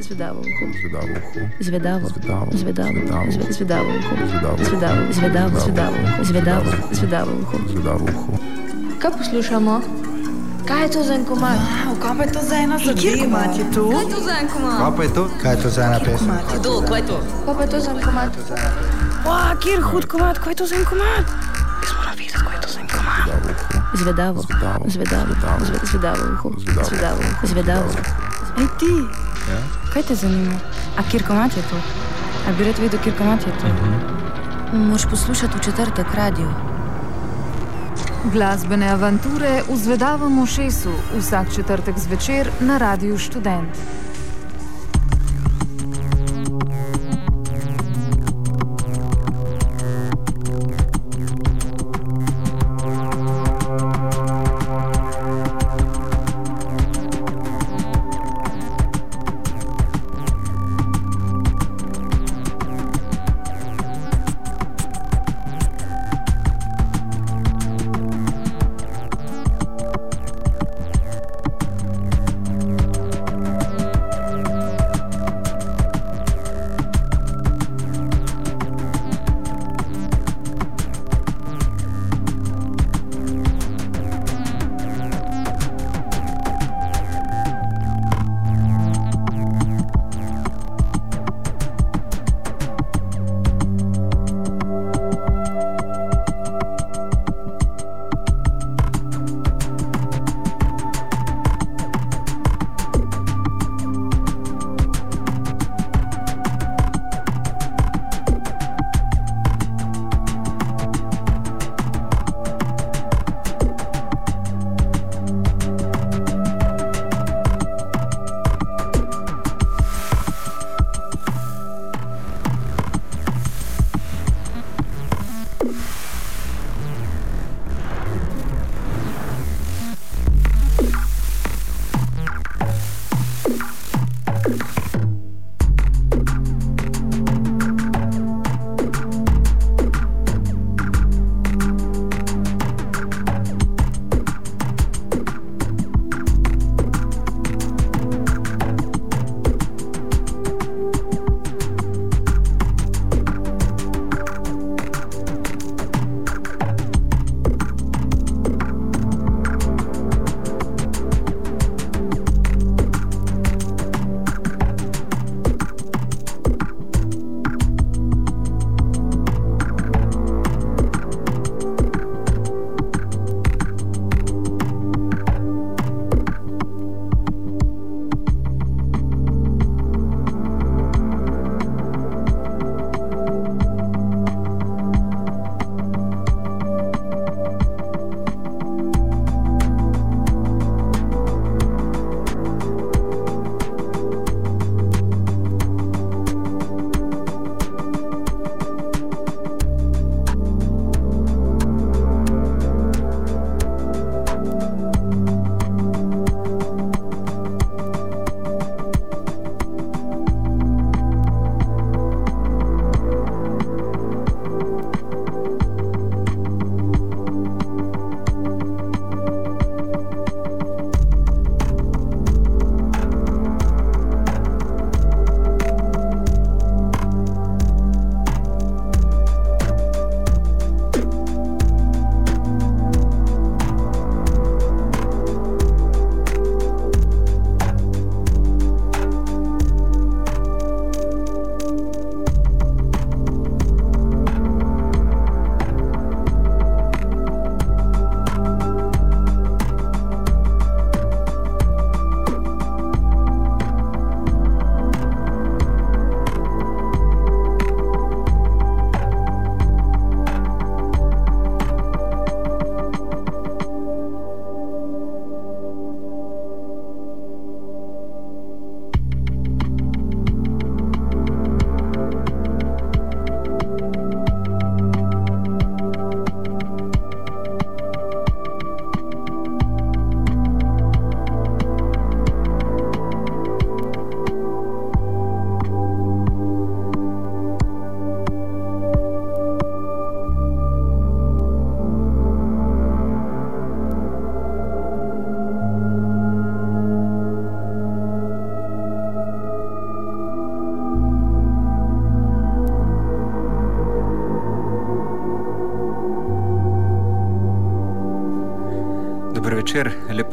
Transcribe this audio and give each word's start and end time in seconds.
Zvedavo 0.00 0.40
uho. 0.40 0.64
Zvedavo 0.72 1.12
uho. 1.12 1.40
Zvedavo. 1.60 2.06
Zvedavo. 2.08 2.48
Zvedavo. 2.52 2.92
Zvedavo. 2.94 3.30
Zve- 3.30 3.52
Zvedavo 3.52 3.88
uho. 3.90 4.14
Zvedavo. 4.24 4.58
Zvedavo. 4.60 5.12
Zvedavo. 5.12 5.58
Zvedavo 5.60 5.96
uho. 5.96 6.24
Zvedavo. 6.24 6.70
Zvedavo 6.92 7.32
uho. 7.34 7.56
Zvedavo 7.68 8.04
uho. 8.06 8.32
Kaj 8.98 9.10
poslušamo? 9.12 9.74
Kaj 10.64 10.82
je 10.82 10.90
to 10.90 11.02
za 11.02 11.14
en 11.14 11.24
komad? 11.24 11.58
Wow, 11.58 11.98
kaj 12.00 12.12
pa 12.16 12.24
je 12.24 12.32
to 12.32 12.40
za 12.40 12.56
ena 12.56 12.78
zadeva? 12.78 13.40
je 13.50 13.64
to? 13.70 13.82
Kaj 13.84 14.00
je 14.00 14.10
to 14.10 14.20
za 14.22 14.34
en 14.34 14.48
komad? 14.48 14.78
Kaj 14.78 14.92
pa 14.96 15.02
je 15.02 15.10
to? 15.10 15.22
Kaj 15.42 15.52
je 15.52 15.62
to 15.62 15.68
za 15.70 15.82
ena 15.82 15.98
pesem? 16.00 16.28
Kaj 16.28 16.54
je 16.54 16.62
to? 16.62 16.72
Kaj 17.44 17.54
pa 17.54 17.62
je 17.62 17.68
to 17.68 17.80
za 17.80 17.90
en 17.90 18.00
komad? 18.00 18.30
Wow, 19.24 19.52
kjer 19.58 19.80
hud 19.82 20.04
komad, 20.06 20.38
kaj 20.38 20.50
je 20.50 20.56
to 20.56 20.66
za 20.66 20.74
en 20.74 20.84
komad? 20.84 21.24
Jaz 21.76 21.92
moram 21.94 22.14
vedeti, 22.14 22.34
kaj 22.38 22.54
je 22.54 22.60
to 22.60 22.68
za 22.68 22.80
en 22.80 22.88
komad. 22.88 23.24
Zvedavo 23.94 24.40
uho. 24.40 24.44
Zvedavo. 24.44 24.84
Zvedavo. 24.84 24.84
Zvedavo. 24.88 25.30
Zvedavo. 25.30 25.60
Zve- 25.60 25.86
Zvedavo 25.86 26.22
uho. 26.32 26.48
Zvedavo. 26.58 26.88
Zvedavo 26.88 27.20
uho. 27.20 27.46
Zvedavo. 27.46 27.88
Ej 28.58 28.66
ti, 28.78 28.94
Ja? 29.50 29.58
kaj 29.92 30.02
te 30.02 30.14
zanima? 30.14 30.54
A 30.98 31.02
kjer 31.10 31.26
komad 31.26 31.50
je 31.56 31.62
to? 31.70 31.76
A 32.48 32.52
bi 32.58 32.64
rad 32.64 32.78
vedel, 32.78 33.00
kjer 33.02 33.16
komad 33.18 33.40
je 33.46 33.52
to? 33.60 33.66
Moš 34.76 35.06
poslušati 35.10 35.58
v 35.58 35.64
četrtek 35.64 36.14
radio. 36.14 36.50
Glasbene 38.32 38.88
avanture 38.88 39.62
v 39.68 39.76
Zvedavem 39.76 40.38
ušesu 40.38 40.92
vsak 41.18 41.54
četrtek 41.54 41.98
zvečer 41.98 42.50
na 42.60 42.78
Radiu 42.78 43.18
Študent. 43.18 44.03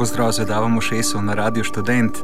Večer, 0.02 0.10
lepo 0.10 0.14
zdrav, 0.14 0.32
zvedavamo 0.34 0.82
še 0.82 0.98
eso 0.98 1.20
na 1.22 1.36
Radio 1.38 1.64
Student. 1.64 2.24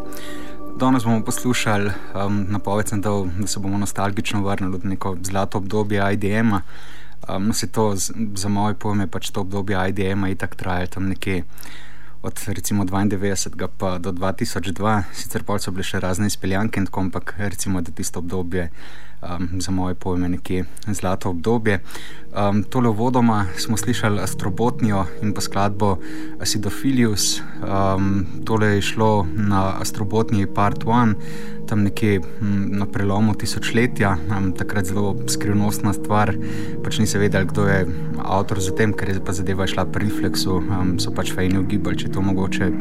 Danes 0.81 1.03
bomo 1.06 1.21
poslušali 1.21 1.91
um, 2.18 2.39
napoved, 2.50 2.89
da, 2.89 3.12
da 3.38 3.47
se 3.47 3.59
bomo 3.59 3.77
nostalgično 3.77 4.41
vrnili 4.41 4.79
v 4.79 4.89
neko 4.95 5.18
zlato 5.21 5.57
obdobje 5.57 6.01
IDM-a. 6.13 6.62
Um, 7.29 7.47
no, 7.47 7.53
se 7.53 7.68
to 7.68 7.95
z, 7.95 8.15
za 8.33 8.50
moje 8.50 8.74
pojme, 8.74 9.06
pač 9.07 9.29
to 9.29 9.44
obdobje 9.45 9.77
IDM-a 9.89 10.31
je 10.31 10.39
tako 10.41 10.56
trajalo 10.56 10.88
tam 10.88 11.09
nekje 11.09 11.44
od 12.21 12.33
recimo 12.47 12.85
92 12.85 13.68
pa 13.77 13.97
do 14.01 14.12
2002, 14.12 15.03
sicer 15.13 15.44
pa 15.45 15.59
so 15.62 15.71
bile 15.71 15.85
še 15.85 16.01
razne 16.01 16.31
izpeljanke 16.33 16.81
in 16.81 16.89
tako, 16.89 17.06
ampak 17.06 17.35
recimo 17.38 17.81
da 17.81 17.94
tisto 17.94 18.25
obdobje 18.25 18.71
um, 19.21 19.61
za 19.61 19.71
moje 19.71 19.95
pojme 19.95 20.29
nekje 20.29 20.65
zlato 20.87 21.29
obdobje. 21.29 21.79
Um, 22.49 22.63
tole 22.63 22.89
vodoma 22.89 23.45
smo 23.57 23.77
slišali 23.77 24.21
Astrobotnijo 24.21 25.05
in 25.21 25.33
pa 25.33 25.41
skladbo 25.41 25.97
Acidophilius. 26.39 27.41
Um, 27.63 28.25
tole 28.45 28.67
je 28.67 28.81
šlo 28.81 29.27
na 29.35 29.73
Astrobotniji 29.79 30.47
Part 30.47 30.83
1, 30.83 31.13
tam 31.67 31.83
nekje 31.83 32.19
hm, 32.19 32.77
na 32.77 32.85
prelomu 32.85 33.33
tisočletja, 33.35 34.17
um, 34.37 34.51
takrat 34.53 34.85
zelo 34.85 35.15
skrivnostna 35.27 35.93
stvar, 35.93 36.33
pač 36.83 36.99
nisi 36.99 37.17
vedel, 37.17 37.45
kdo 37.45 37.67
je 37.67 37.87
avtor 38.23 38.59
za 38.59 38.75
tem, 38.75 38.93
ker 38.93 39.09
je 39.09 39.23
pa 39.23 39.33
zadeva 39.33 39.67
šla 39.67 39.85
pri 39.85 40.07
refleksu, 40.07 40.61
um, 40.61 40.95
so 40.99 41.11
pač 41.11 41.33
fejni 41.35 41.59
ugibali, 41.59 41.97
če 41.97 42.11
to 42.13 42.21
mogoče 42.21 42.71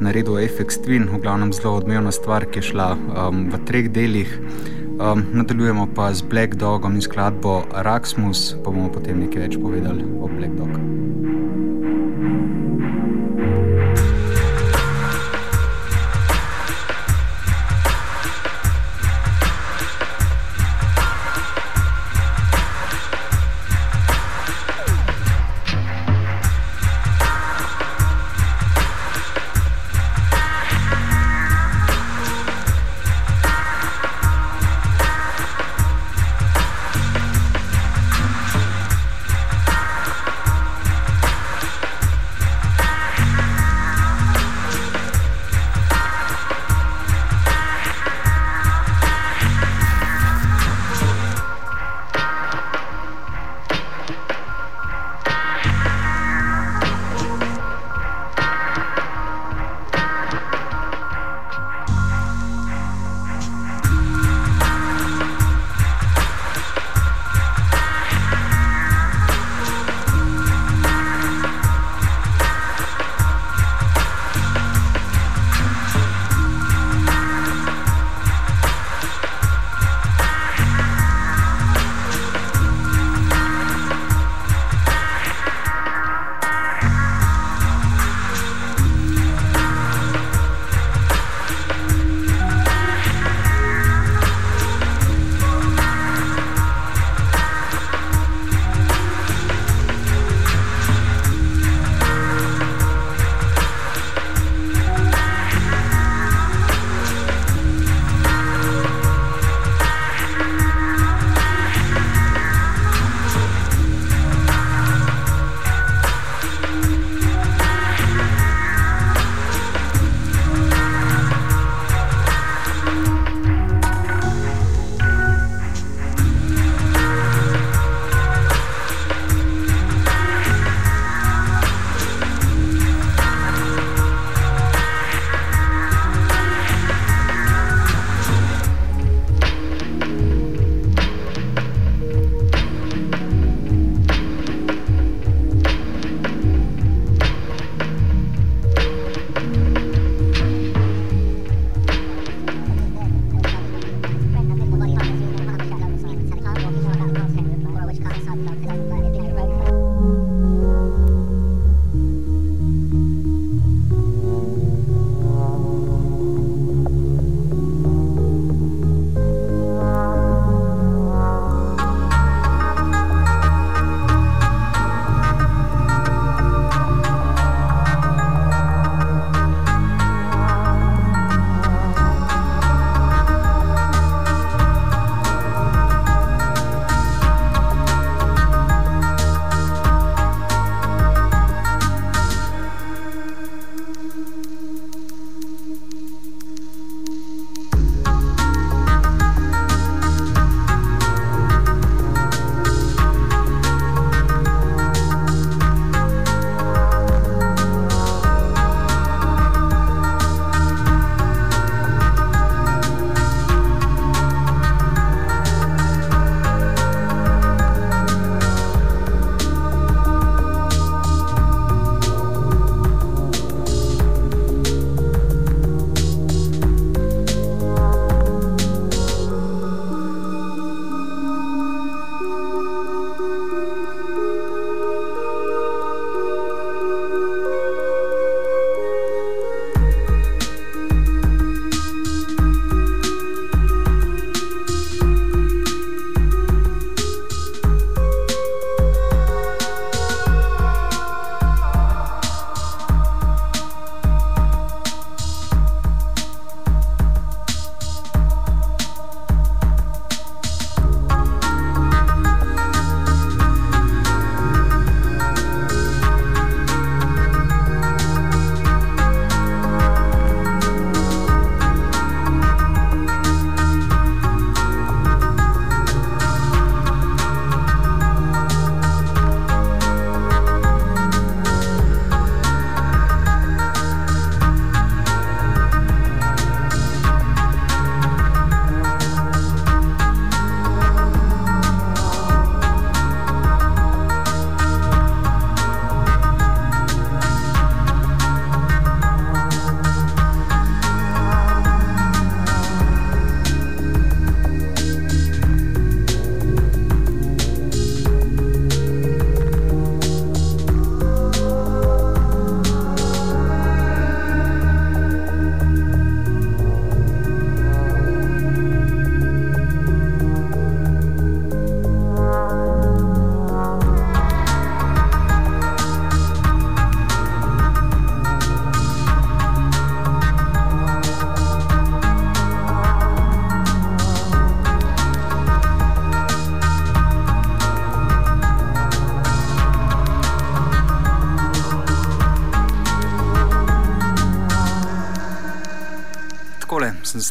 naredil 0.00 0.40
FX 0.48 0.80
Twin, 0.86 1.10
v 1.12 1.20
glavnem 1.22 1.52
zelo 1.52 1.76
odmevna 1.78 2.12
stvar, 2.14 2.48
ki 2.50 2.62
je 2.62 2.70
šla 2.72 2.88
um, 2.94 3.46
v 3.52 3.62
treh 3.68 3.90
delih. 3.92 4.38
Um, 4.94 5.24
nadaljujemo 5.32 5.88
pa 5.94 6.14
z 6.14 6.22
Black 6.22 6.54
Dogom 6.54 6.94
in 6.94 7.02
skladbo 7.02 7.64
Raxmus, 7.72 8.54
pa 8.64 8.70
bomo 8.70 8.92
potem 8.94 9.18
nekaj 9.26 9.42
več 9.42 9.56
povedali 9.58 10.06
o 10.06 10.30
Black 10.30 10.54
Dogu. 10.54 10.78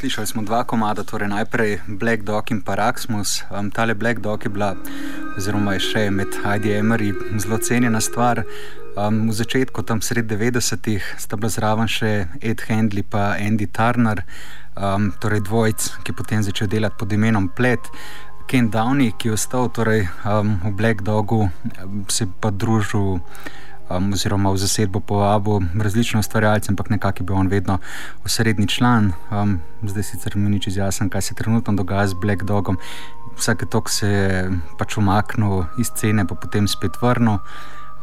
Slišali 0.04 0.28
smo 0.28 0.42
dva 0.44 0.64
komada, 0.68 1.04
torej 1.04 1.32
najprej 1.32 1.80
Black 1.88 2.28
Dog 2.28 2.52
in 2.52 2.60
Paraxmus. 2.62 3.48
Um, 3.48 3.72
tale 3.72 3.96
Black 3.96 4.20
Dog 4.20 4.44
je 4.44 4.50
bila, 4.52 4.76
oziroma 5.38 5.78
je 5.78 5.80
še 5.80 6.02
med 6.12 6.28
Heidi 6.44 6.74
Emery, 6.76 7.14
zelo 7.40 7.56
cenjena 7.56 8.02
stvar. 8.04 8.44
Um, 9.00 9.32
v 9.32 9.36
začetku, 9.40 9.80
tam 9.88 10.04
sred 10.04 10.28
90-ih, 10.28 11.00
sta 11.16 11.40
bila 11.40 11.48
zraven 11.48 11.88
še 11.88 12.28
Ed 12.44 12.68
Handley 12.68 13.08
in 13.08 13.48
Andy 13.48 13.68
Turner, 13.72 14.26
um, 14.76 15.16
torej 15.24 15.48
dvojc, 15.48 15.80
ki 16.04 16.12
je 16.12 16.18
potem 16.20 16.44
začel 16.44 16.68
delati 16.68 17.00
pod 17.00 17.08
imenom 17.08 17.48
Plet. 17.48 17.88
Ken 18.52 18.68
Downey, 18.68 19.16
ki 19.16 19.32
je 19.32 19.40
ostal 19.40 19.72
torej, 19.72 20.04
um, 20.28 20.60
v 20.68 20.76
Black 20.76 21.08
Dogu, 21.08 21.48
se 22.12 22.28
pa 22.28 22.52
družil 22.52 23.24
um, 23.90 24.14
oziroma 24.14 24.52
v 24.52 24.58
zasedbo 24.58 25.00
povabil 25.00 25.60
različne 25.80 26.20
ustvarjalce, 26.20 26.72
ampak 26.72 26.90
nekako 26.90 27.24
je 27.24 27.26
bil 27.26 27.36
on 27.36 27.48
vedno 27.48 27.80
osrednji 28.26 28.68
član. 28.68 29.14
Um, 29.32 29.60
zdaj 29.84 30.04
sicer 30.04 30.38
mi 30.38 30.50
ni 30.50 30.62
čisto 30.62 30.80
jasno, 30.80 31.10
kaj 31.10 31.22
se 31.22 31.36
trenutno 31.36 31.74
dogaja 31.74 32.08
z 32.08 32.14
Black 32.22 32.44
Dogom. 32.44 32.78
Vsake 33.38 33.66
tok 33.66 33.90
se 33.90 34.08
je 34.08 34.52
pač 34.78 34.98
umaknil 34.98 35.66
iz 35.78 35.90
scene, 35.96 36.28
pa 36.28 36.36
potem 36.36 36.68
spet 36.68 37.02
vrnil. 37.02 37.40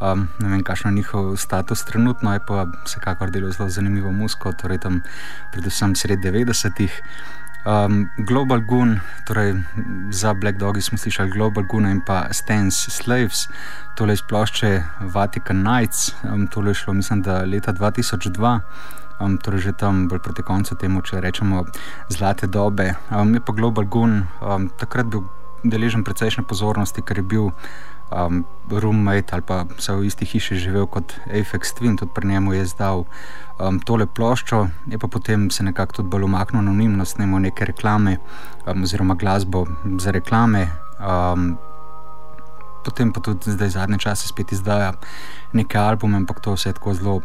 Um, 0.01 0.27
ne 0.39 0.49
vem, 0.49 0.63
kakšno 0.65 0.89
je 0.89 0.95
njihov 0.95 1.35
status 1.37 1.85
trenutno, 1.85 2.33
je 2.33 2.39
pa 2.47 2.65
vsekakor 2.85 3.29
delo 3.29 3.51
zelo 3.51 3.69
zanimivo 3.69 4.11
musko, 4.11 4.49
torej 4.57 4.81
tam 4.81 5.01
predvsem 5.53 5.95
sred 5.95 6.19
90-ih. 6.19 7.01
Um, 7.61 8.09
Global 8.17 8.59
Gun, 8.65 8.99
torej 9.25 9.53
za 10.09 10.33
Black 10.33 10.57
Dogs 10.57 10.85
smo 10.85 10.97
slišali 10.97 11.29
Global 11.29 11.63
Gun 11.63 11.85
in 11.85 12.01
pa 12.01 12.25
Stance 12.33 12.89
Slaves, 12.89 13.47
tole 13.95 14.13
iz 14.13 14.21
plošče 14.21 14.83
Vatican 15.13 15.61
Nights, 15.61 16.15
um, 16.23 16.47
tole 16.47 16.71
je 16.71 16.73
šlo, 16.73 16.93
mislim, 16.93 17.21
da 17.21 17.43
leta 17.45 17.73
2002. 17.73 18.59
Um, 19.19 19.37
torej, 19.37 19.59
že 19.59 19.71
tam 19.77 20.07
bolj 20.07 20.19
proti 20.25 20.41
koncu 20.41 20.75
temu, 20.75 21.01
če 21.05 21.21
rečemo, 21.21 21.65
zlate 22.09 22.47
dobe. 22.47 22.95
Um, 23.13 23.33
je 23.37 23.41
pa 23.45 23.53
Global 23.53 23.85
Gun 23.85 24.23
um, 24.41 24.69
takrat 24.81 25.05
bil 25.05 25.21
deležen 25.63 26.01
precejšnje 26.03 26.43
pozornosti, 26.49 27.05
ker 27.05 27.21
je 27.21 27.23
bil 27.23 27.51
um, 28.11 28.43
roommate 28.69 29.33
ali 29.33 29.41
pa 29.41 29.63
vse 29.77 29.95
v 29.95 30.05
isti 30.05 30.25
hiši 30.25 30.55
živel 30.55 30.87
kot 30.87 31.15
Apex 31.27 31.73
Twin, 31.77 31.97
tudi 31.97 32.11
pri 32.15 32.27
njemu 32.27 32.53
je 32.53 32.65
zdal 32.65 33.05
um, 33.59 33.79
tole 33.79 34.05
ploščo, 34.05 34.67
je 34.91 34.99
pa 34.99 35.07
potem 35.07 35.49
se 35.51 35.63
nekako 35.63 36.01
tudi 36.01 36.09
bolj 36.09 36.27
umaknil 36.29 36.61
anonimno, 36.61 37.05
snemo 37.05 37.39
neke 37.39 37.65
reklame 37.65 38.17
um, 38.65 38.83
oziroma 38.83 39.15
glasbo 39.15 39.65
za 39.97 40.11
reklame. 40.11 40.67
Um, 40.99 41.57
potem 42.85 43.13
pa 43.13 43.21
tudi 43.21 43.51
zdaj 43.51 43.69
zadnje 43.69 43.97
čase 43.97 44.27
spet 44.27 44.51
izdaja 44.51 44.93
neke 45.53 45.77
albume, 45.77 46.17
ampak 46.17 46.39
to 46.39 46.53
vse 46.55 46.73
tako 46.73 46.93
zelo 46.93 47.15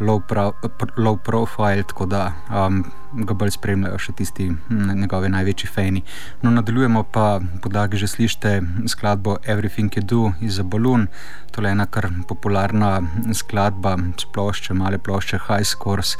low, 0.00 0.20
pro, 0.20 0.52
low 0.96 1.16
profile, 1.16 1.82
tako 1.82 2.06
da 2.06 2.32
um, 2.50 2.84
ga 3.12 3.34
bolj 3.34 3.54
spremljajo 3.56 3.98
še 3.98 4.14
tisti 4.18 4.48
njegovi 4.70 5.30
največji 5.32 5.70
fani. 5.70 6.02
No, 6.42 6.50
nadaljujemo 6.50 7.04
pa, 7.12 7.40
podlagi 7.62 8.00
že 8.02 8.10
slišite 8.10 8.60
skladbo 8.90 9.38
Everything 9.46 9.94
You 9.96 10.02
Do 10.02 10.32
iz 10.40 10.58
Balloon, 10.60 11.06
to 11.50 11.62
je 11.62 11.70
ena 11.70 11.86
kar 11.86 12.10
popularna 12.28 13.00
skladba 13.34 13.96
s 14.18 14.26
plošče, 14.34 14.74
male 14.74 14.98
plošče 14.98 15.46
High 15.46 15.64
Scores, 15.64 16.16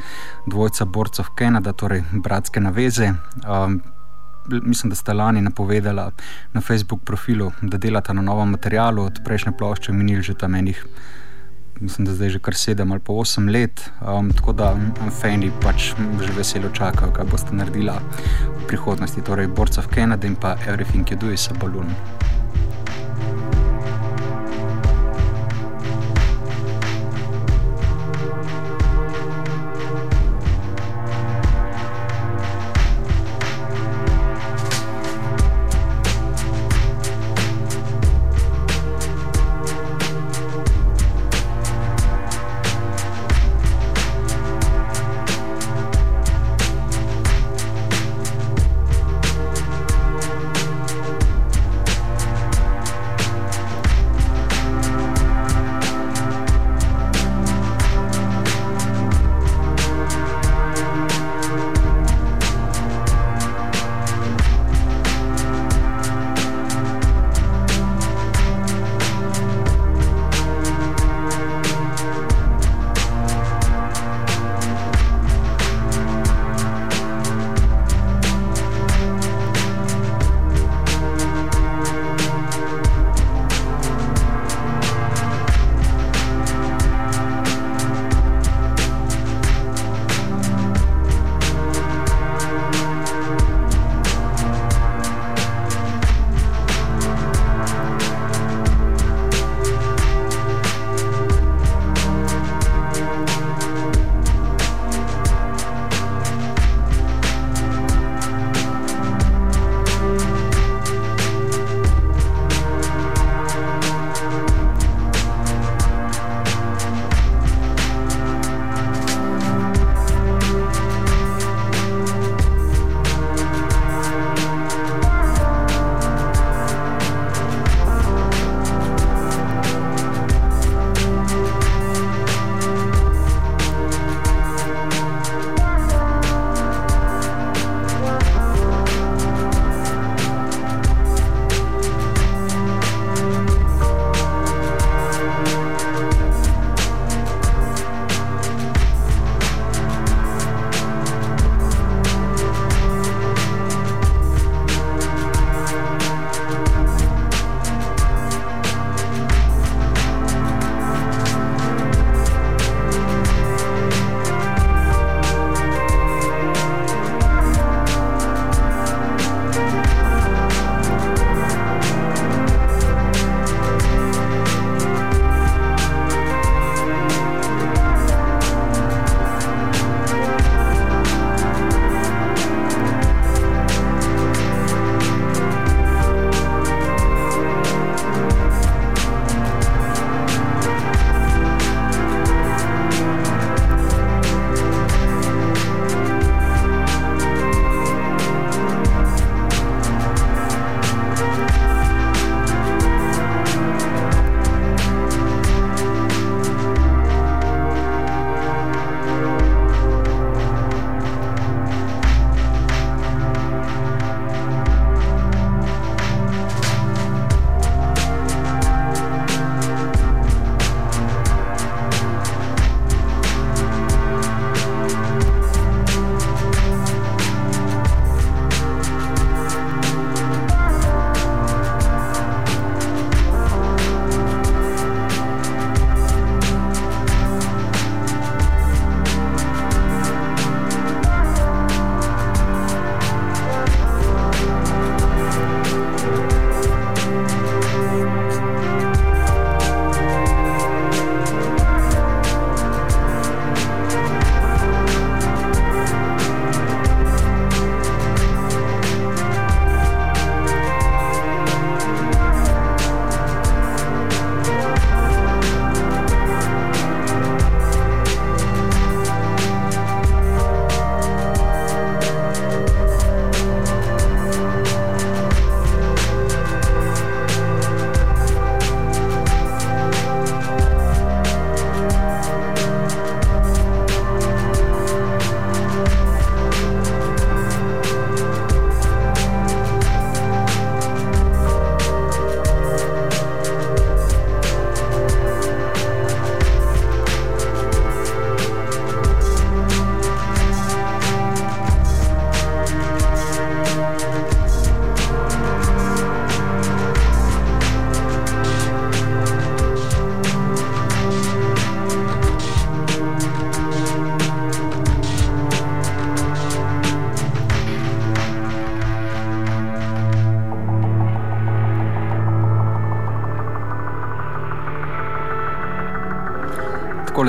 dvojca 0.47 0.85
borcev 0.85 1.35
Canada, 1.37 1.73
torej 1.73 2.03
bratske 2.23 2.63
naveze. 2.63 3.13
Um, 3.43 3.81
mislim, 4.47 4.89
da 4.89 4.95
sta 4.95 5.13
lani 5.13 5.41
napovedala 5.41 6.11
na 6.53 6.61
Facebook 6.61 7.03
profilu, 7.03 7.51
da 7.61 7.77
delata 7.77 8.13
na 8.13 8.21
novem 8.21 8.49
materialu, 8.49 9.03
od 9.03 9.19
prejšnje 9.25 9.51
plošče 9.57 9.93
minili 9.93 10.21
že 10.21 10.33
tam 10.33 10.55
enih, 10.55 10.85
mislim, 11.79 12.05
da 12.05 12.13
zdaj 12.13 12.29
že 12.29 12.39
kar 12.39 12.55
sedem 12.55 12.91
ali 12.91 12.99
pa 12.99 13.13
osem 13.13 13.49
let. 13.49 13.89
Um, 14.01 14.31
tako 14.31 14.53
da 14.53 14.75
fani 15.21 15.51
pač 15.61 15.93
že 16.21 16.33
veselo 16.37 16.69
čakajo, 16.69 17.11
kaj 17.11 17.25
boste 17.25 17.55
naredila 17.55 17.99
v 18.61 18.67
prihodnosti. 18.67 19.21
Torej, 19.21 19.47
Borca 19.47 19.81
v 19.81 19.87
Kanadi 19.87 20.27
in 20.27 20.35
pa 20.35 20.57
Everything 20.67 21.05
You 21.09 21.17
Do 21.17 21.31
is 21.31 21.49
a 21.51 21.53
Balloon. 21.53 22.36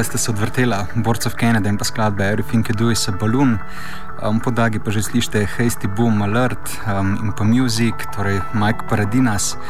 Ste 0.09 0.19
se 0.19 0.31
odvrtela, 0.31 0.87
borcev 0.95 1.35
Kennedy 1.37 1.69
in 1.69 1.77
pa 1.77 1.85
skladbe 1.85 2.25
Everything 2.25 2.65
You 2.69 2.75
Do 2.75 2.87
is 2.91 3.09
a 3.09 3.13
Balloon. 3.13 3.59
Um, 4.25 4.41
Podagi 4.41 4.81
pa 4.81 4.89
že 4.89 5.05
slišite 5.05 5.45
Hasty 5.45 5.85
Boom 5.85 6.25
Alert 6.25 6.65
um, 6.89 7.13
in 7.21 7.33
pa 7.37 7.45
Music, 7.45 7.93
torej 8.17 8.41
Mike 8.57 8.89
Paradinas, 8.89 9.61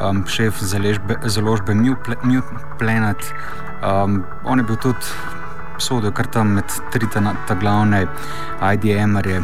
um, 0.00 0.24
šef 0.24 0.64
založbe 1.28 1.76
Mute 1.76 2.16
Planet. 2.80 3.20
Um, 3.84 4.24
on 4.48 4.58
je 4.58 4.64
bil 4.64 4.80
tudi 4.80 5.04
sodijo 5.82 6.12
kar 6.14 6.26
tam 6.26 6.54
med 6.56 6.74
tri 6.92 7.06
ta, 7.12 7.54
glavne 7.60 8.06
IDM-erje. 8.62 9.42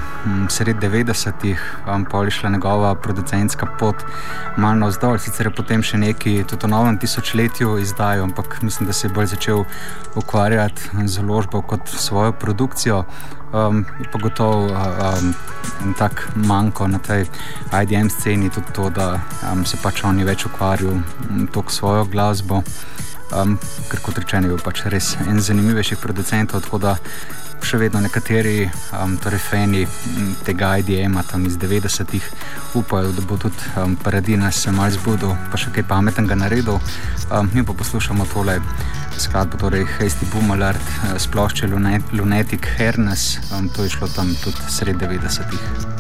Sred 0.49 0.79
90-ih 0.83 1.65
um, 1.87 2.05
pa 2.05 2.23
je 2.25 2.31
šla 2.31 2.51
njegova 2.55 2.95
producentska 2.95 3.67
pot 3.79 4.05
malo 4.57 4.75
navzdol, 4.85 5.19
sicer 5.19 5.51
je 5.51 5.55
potem 5.55 5.83
še 5.83 5.99
neki 5.99 6.45
tudi 6.49 6.67
v 6.67 6.71
novem 6.71 6.99
tisočletju 6.99 7.79
izdajo, 7.83 8.29
ampak 8.29 8.61
mislim, 8.63 8.87
da 8.87 8.93
se 8.93 9.07
je 9.07 9.13
bolj 9.15 9.33
začel 9.35 9.65
ukvarjati 10.15 10.91
z 11.05 11.11
založbo 11.19 11.63
kot 11.63 11.89
svojo 11.89 12.33
produkcijo. 12.33 13.05
Um, 13.49 13.87
je 13.99 14.05
pa 14.13 14.19
gotovo 14.21 14.69
um, 14.69 15.35
tak 15.99 16.29
manjko 16.37 16.89
na 16.89 16.99
tej 16.99 17.25
IDM 17.73 18.11
sceni 18.13 18.51
tudi 18.51 18.73
to, 18.77 18.91
da 18.91 19.21
um, 19.53 19.65
se 19.65 19.81
pač 19.83 20.05
oni 20.05 20.25
več 20.25 20.45
ukvarjajo 20.47 21.01
s 21.69 21.79
svojo 21.81 22.05
glasbo 22.05 22.63
um, 23.33 23.59
ker 23.91 24.01
kot 24.05 24.19
rečeno, 24.19 24.53
je 24.53 24.63
pač 24.63 24.85
res 24.93 25.17
en 25.27 25.41
zanimivejših 25.41 26.01
producentov. 26.03 26.65
Tako 26.67 26.79
da 26.83 26.97
še 27.65 27.79
vedno 27.81 28.01
nekateri 28.01 28.69
um, 28.95 29.17
torej 29.23 29.41
fani 29.43 29.83
tega 30.47 30.77
IDM-a 30.79 31.25
tam 31.27 31.47
iz 31.49 31.59
90-ih 31.59 32.31
upajo, 32.79 33.13
da 33.13 33.25
bo 33.27 33.39
tudi 33.41 33.73
um, 33.77 33.97
Paradina 33.99 34.53
se 34.53 34.73
mal 34.73 34.93
zbudil, 34.95 35.35
pa 35.51 35.61
še 35.61 35.75
kaj 35.75 35.89
pametnega 35.91 36.39
naredil. 36.39 36.79
Um, 37.29 37.51
mi 37.55 37.67
pa 37.67 37.77
poslušamo 37.77 38.29
tole. 38.33 38.61
Skladbo, 39.19 39.59
torej 39.59 39.83
Hasty 39.99 40.29
Boom 40.31 40.53
Alert, 40.55 40.79
eh, 40.79 41.19
splošče 41.19 41.67
Lunatic 42.15 42.71
Hernes, 42.79 43.39
um, 43.51 43.67
to 43.69 43.83
je 43.83 43.97
šlo 43.99 44.07
tam 44.15 44.31
tudi 44.45 44.71
sred 44.71 45.03
90-ih. 45.03 45.98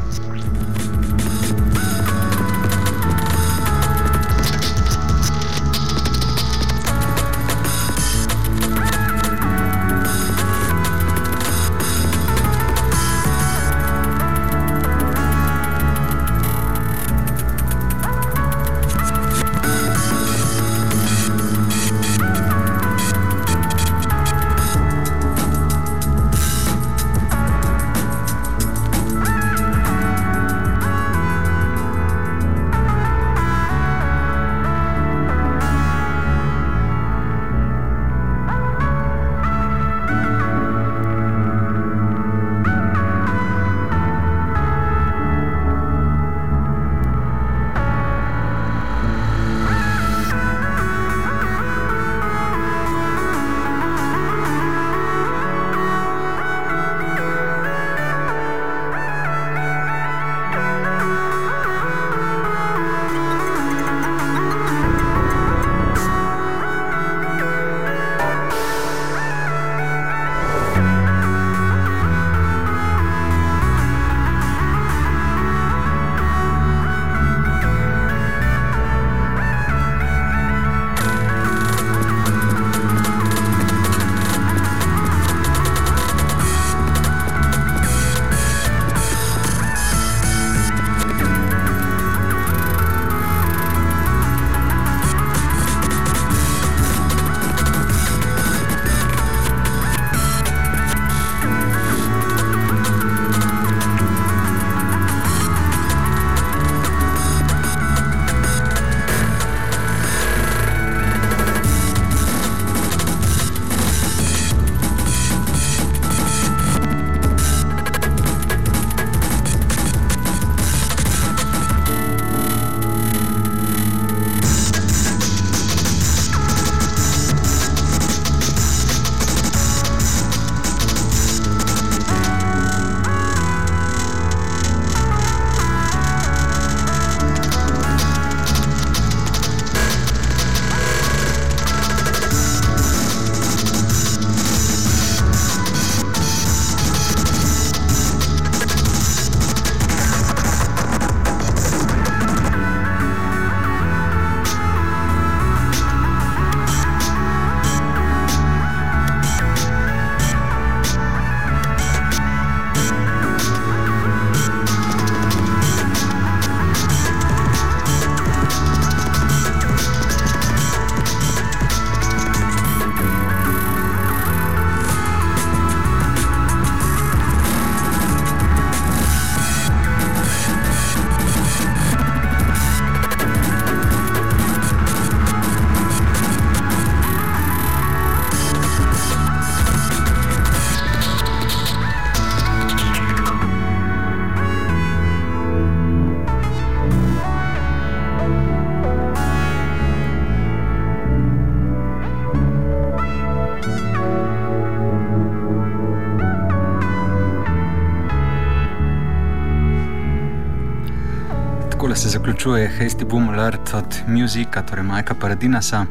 Zaključuje 212.38 212.70
Hasty 212.79 213.05
Boom 213.05 213.29
Alert 213.29 213.74
od 213.74 213.96
Musika, 214.07 214.62
torej 214.62 214.85
Majka 214.85 215.14
Paradinasa. 215.14 215.87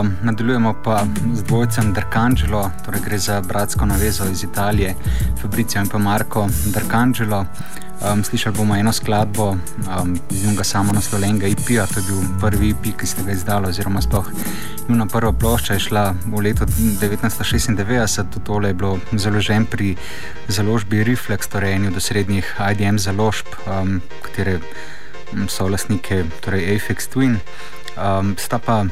Um, 0.00 0.16
nadaljujemo 0.22 0.74
pa 0.84 1.06
z 1.32 1.42
dvojcem 1.42 1.92
Darkangelo, 1.92 2.70
torej 2.84 3.00
gre 3.00 3.18
za 3.18 3.40
bratsko 3.40 3.86
navezo 3.86 4.24
iz 4.30 4.44
Italije, 4.44 4.94
Fabricio 5.42 5.80
in 5.80 5.88
pa 5.88 5.98
Marko 5.98 6.46
Darkangelo. 6.66 7.44
Um, 8.12 8.24
slišali 8.24 8.56
bomo 8.56 8.76
eno 8.76 8.92
skladbo 8.92 9.50
um, 9.50 10.18
iz 10.30 10.46
njega 10.46 10.64
samo 10.64 10.92
naslovljenega 10.92 11.46
IP-ja, 11.46 11.86
to 11.86 12.00
je 12.00 12.06
bil 12.06 12.22
prvi 12.40 12.68
IP, 12.68 12.98
ki 13.00 13.06
ste 13.06 13.22
ga 13.22 13.32
izdali, 13.32 13.68
oziroma 13.68 14.02
sploh 14.02 14.30
njuna 14.88 15.06
prva 15.06 15.32
plošča 15.32 15.74
je 15.74 15.80
šla 15.80 16.14
v 16.26 16.40
letu 16.40 16.64
1996, 16.64 18.24
tudi 18.30 18.46
tole 18.46 18.68
je 18.68 18.74
bilo 18.74 18.98
založen 19.12 19.66
pri 19.66 19.96
založbi 20.48 21.04
Reflex, 21.04 21.48
torej 21.48 21.72
eni 21.72 21.88
od 21.88 22.02
srednjih 22.02 22.56
IDM 22.70 22.96
založb, 22.98 23.46
um, 23.66 24.00
katere 24.22 24.60
so 25.48 25.68
lastnike, 25.68 26.24
torej 26.40 26.76
Apex 26.76 27.08
Twin. 27.08 27.40
Um, 27.96 28.34
sta 28.38 28.58
pa 28.58 28.84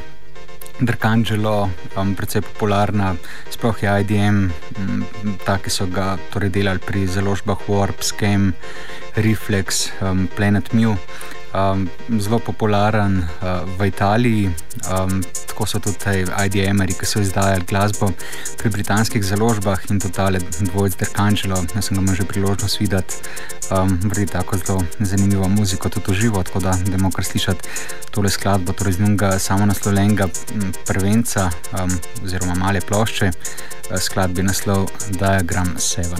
Drkangelo, 0.83 1.71
um, 1.95 2.15
predvsej 2.17 2.43
popularna, 2.43 3.15
sploh 3.51 3.77
je 3.79 3.87
IDM, 3.87 4.51
um, 4.51 5.05
ta, 5.47 5.59
ki 5.63 5.71
so 5.71 5.87
ga 5.87 6.17
torej 6.35 6.51
delali 6.51 6.83
pri 6.83 7.07
založbah 7.07 7.61
Warp, 7.69 8.03
Scam, 8.03 8.51
Reflex, 9.15 9.93
um, 10.03 10.27
Planet 10.33 10.73
Mew 10.75 10.97
um, 11.55 11.89
zelo 12.19 12.39
popularen 12.39 13.19
uh, 13.19 13.63
v 13.79 13.89
Italiji. 13.89 14.51
Um, 14.89 15.23
tako 15.47 15.67
so 15.67 15.79
tudi 15.79 16.25
IDM-eri, 16.25 16.95
ki 16.97 17.07
so 17.07 17.21
izdajali 17.21 17.65
glasbo 17.69 18.09
pri 18.59 18.71
britanskih 18.73 19.25
založbah 19.25 19.85
in 19.91 20.01
tudi 20.01 20.17
tale 20.17 20.41
dvojc 20.41 20.97
Derkančelo. 20.97 21.61
Jaz 21.75 21.89
sem 21.89 21.97
ga 21.97 22.03
imel 22.03 22.17
že 22.17 22.29
priložnost 22.29 22.81
videti, 22.81 23.21
um, 23.71 23.93
vrti 24.09 24.27
tako 24.33 24.57
zelo 24.57 24.81
zanimivo 25.01 25.49
muziko, 25.49 25.93
tudi 25.93 26.13
v 26.13 26.21
živo, 26.25 26.43
tako 26.43 26.65
da 26.65 26.77
bomo 26.89 27.13
kar 27.13 27.25
slišati 27.25 27.69
tole 28.11 28.31
skladbo, 28.31 28.73
torej 28.73 28.97
z 28.99 29.09
njega 29.09 29.39
samo 29.39 29.67
naslovljenega 29.67 30.29
prvenca 30.89 31.51
um, 31.77 31.93
oziroma 32.25 32.55
male 32.55 32.81
plošče, 32.81 33.29
uh, 33.29 33.99
skladbi 34.01 34.43
naslov 34.43 34.89
Diagram 35.21 35.77
7. 35.77 36.17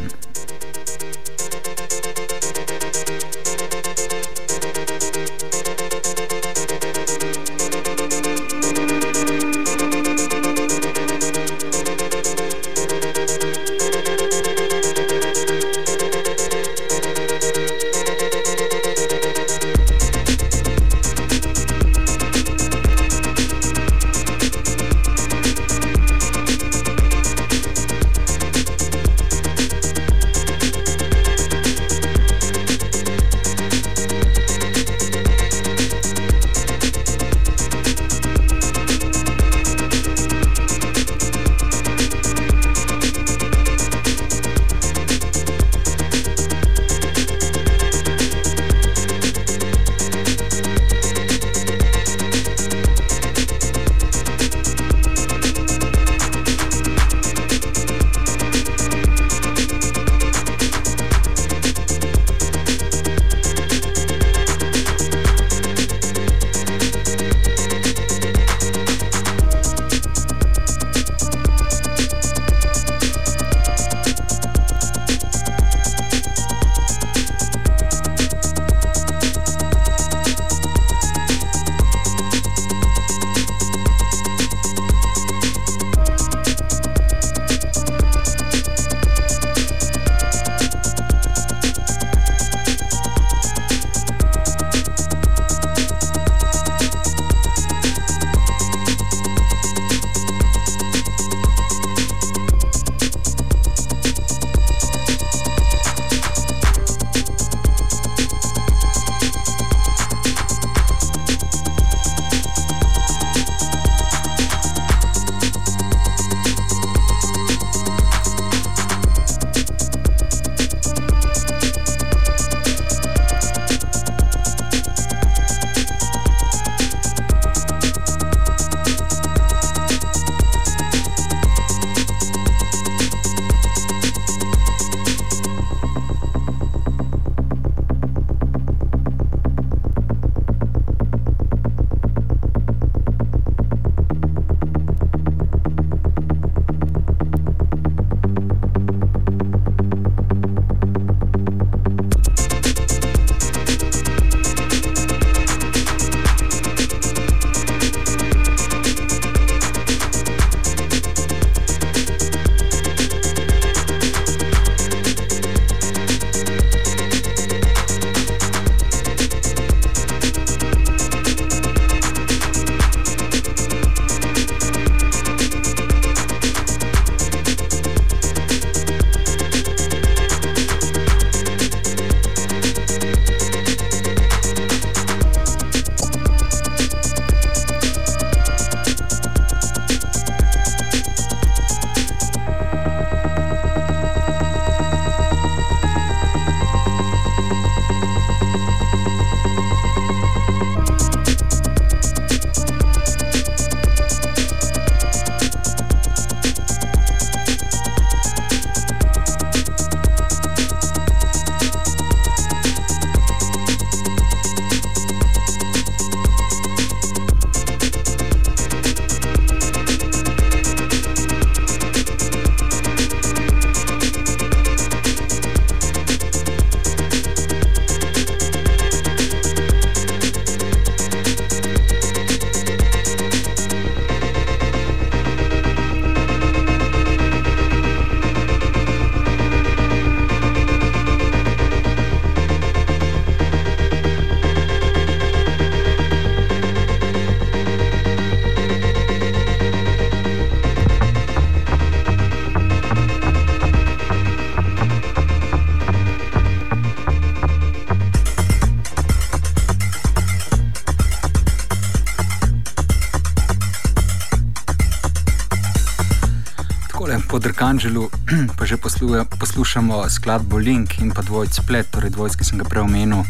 po 267.43 267.51
Drkanželu 267.51 268.07
pa 268.59 268.63
že 268.63 268.79
posluje, 268.79 269.27
poslušamo 269.27 270.07
skladbo 270.07 270.63
Link 270.63 271.03
in 271.03 271.11
pa 271.11 271.27
dvojc 271.27 271.51
Splet, 271.51 271.91
torej 271.91 272.15
dvojc, 272.15 272.39
ki 272.39 272.47
sem 272.47 272.55
ga 272.55 272.63
prej 272.63 272.87
omenil, 272.87 273.27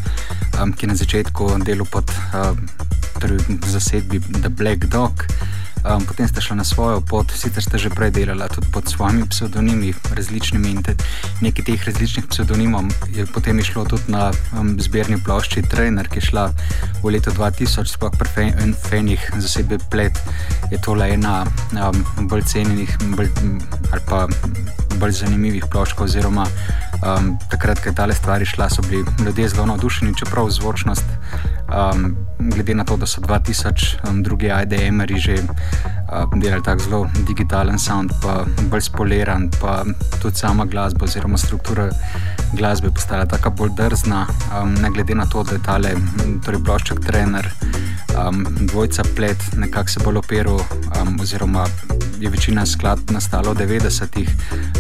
um, 0.61 0.69
ki 0.69 0.85
je 0.85 0.89
na 0.93 0.97
začetku 1.01 1.57
delo 1.65 1.89
pod 1.89 2.05
um, 2.37 2.61
torej 3.17 3.41
zasedbi 3.65 4.21
The 4.45 4.53
Black 4.53 4.85
Dog. 4.93 5.25
Um, 5.83 6.05
potem 6.07 6.29
ste 6.29 6.39
šli 6.39 6.61
na 6.61 6.65
svojo 6.65 7.01
pot, 7.01 7.27
sicer 7.35 7.59
ste 7.59 7.75
že 7.75 7.91
prej 7.91 8.15
delali 8.15 8.47
tudi 8.55 8.71
pod 8.71 8.87
svojimi 8.87 9.27
psevdonimi, 9.27 9.91
različnimi 10.15 10.69
in 10.71 10.79
te, 10.79 10.95
nekaj 11.43 11.65
teh 11.67 11.81
različnih 11.81 12.29
psevdonimov 12.31 12.87
je 13.11 13.27
potem 13.27 13.59
išlo 13.59 13.83
tudi 13.83 14.13
na 14.13 14.31
um, 14.55 14.79
zbirni 14.79 15.19
plošči 15.19 15.67
Trainer, 15.67 16.07
ki 16.07 16.23
je 16.23 16.29
šla 16.31 16.55
v 17.03 17.17
letu 17.17 17.35
2000, 17.35 17.89
sploh 17.89 18.15
pri 18.15 18.53
Fenih 18.79 19.19
za 19.41 19.49
sebe 19.49 19.81
plet. 19.91 20.15
Je 20.71 20.79
to 20.79 20.95
le 20.95 21.19
ena 21.19 21.49
um, 21.75 22.29
bolj 22.31 22.47
cenjenih 22.47 22.93
bolj, 23.19 23.33
ali 23.93 24.01
pa 24.09 24.27
bolj 25.01 25.13
zanimivih 25.13 25.65
plošč, 25.71 25.95
oziroma 25.99 26.47
um, 26.47 27.39
takrat, 27.51 27.81
ko 27.83 27.91
je 27.91 27.95
ta 27.95 28.07
stvar 28.13 28.45
šla, 28.45 28.71
so 28.71 28.83
bili 28.89 29.05
ljudje 29.25 29.49
zelo 29.49 29.67
navdušeni, 29.67 30.15
čeprav 30.17 30.51
zvočnost 30.51 31.05
um, 31.73 32.17
glede 32.39 32.75
na 32.75 32.85
to, 32.85 32.97
da 32.97 33.07
so 33.07 33.21
2000 33.21 34.09
um, 34.09 34.23
drugi 34.23 34.47
IDM-eri 34.63 35.19
že 35.19 35.37
um, 36.33 36.41
delali 36.41 36.63
tako 36.63 36.83
zelo 36.83 37.11
digitalen 37.27 37.79
sound, 37.79 38.11
pa 38.23 38.45
bolj 38.71 38.81
spoliran, 38.81 39.51
pa 39.61 39.85
tudi 40.23 40.37
sama 40.37 40.65
glasba 40.65 41.05
oziroma 41.05 41.39
struktura 41.39 41.91
glasbe 42.53 42.91
postala 42.91 43.27
tako 43.27 43.51
bolj 43.51 43.71
drzna, 43.77 44.27
um, 44.63 44.75
ne 44.75 44.91
glede 44.91 45.15
na 45.15 45.27
to, 45.27 45.43
da 45.43 45.53
je 45.53 45.63
tale 45.63 45.95
torej 46.45 46.65
plošček 46.65 47.01
trener. 47.01 47.49
Um, 48.13 48.47
dvojca 48.61 49.03
plet, 49.17 49.41
nekako 49.57 49.89
se 49.89 50.01
bolj 50.05 50.17
opiral, 50.17 50.61
um, 51.01 51.17
oziroma 51.21 51.67
je 52.21 52.31
večina 52.31 52.67
skladb 52.67 53.11
nastala 53.11 53.53
v 53.53 53.65
90-ih, 53.67 54.29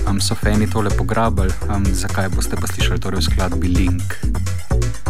um, 0.08 0.20
so 0.20 0.34
fani 0.34 0.70
tole 0.70 0.90
pograbili, 0.90 1.50
um, 1.68 1.86
zakaj 1.86 2.28
boste 2.28 2.56
pa 2.56 2.66
slišali 2.66 3.00
torej 3.00 3.24
v 3.24 3.30
skladbi 3.30 3.68
Link. 3.68 5.01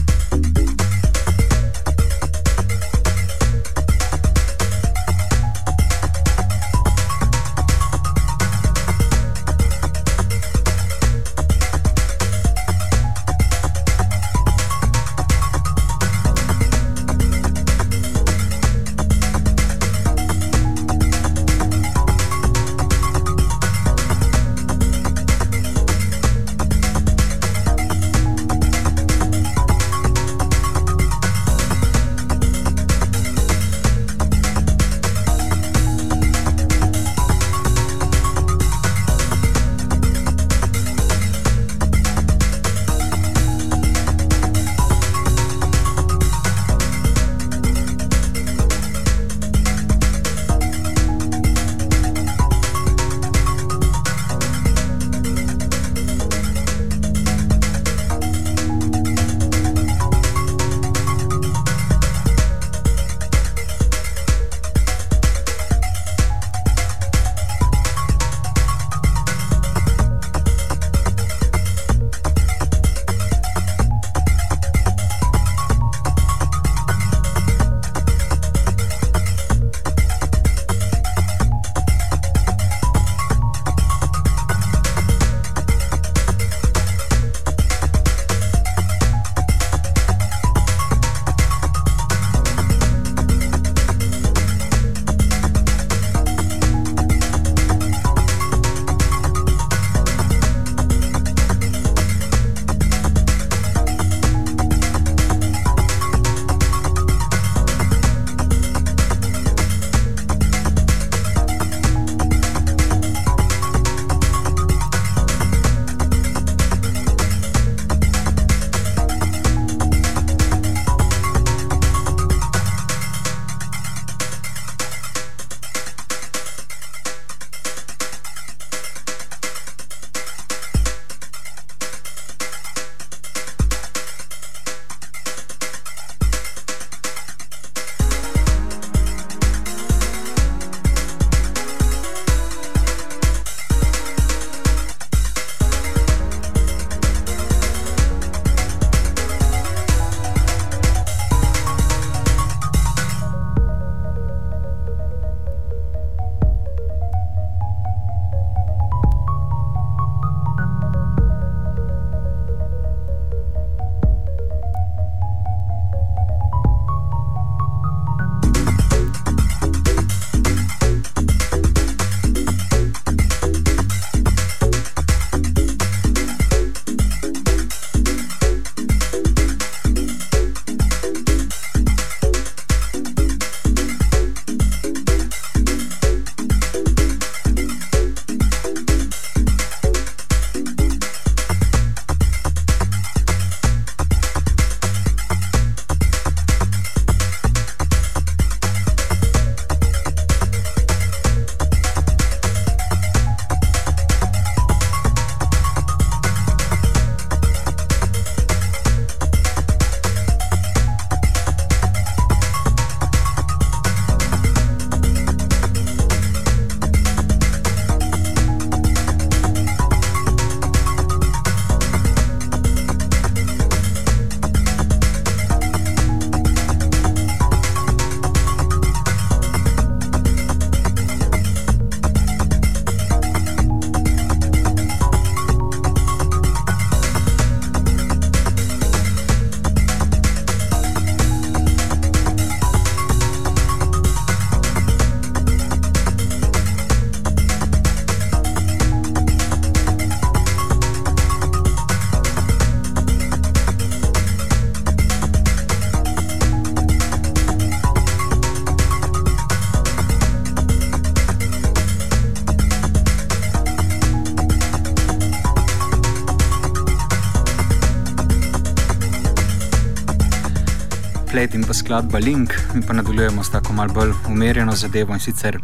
Skladba 271.93 272.19
Link, 272.19 272.53
mi 272.75 272.83
pa 272.83 272.93
nadaljujemo 272.93 273.45
s 273.45 273.51
tako 273.51 273.73
malce 273.73 273.95
bolj 273.95 274.13
umirjeno 274.29 274.73
zadevo 274.73 275.15
in 275.15 275.21
sicer 275.21 275.59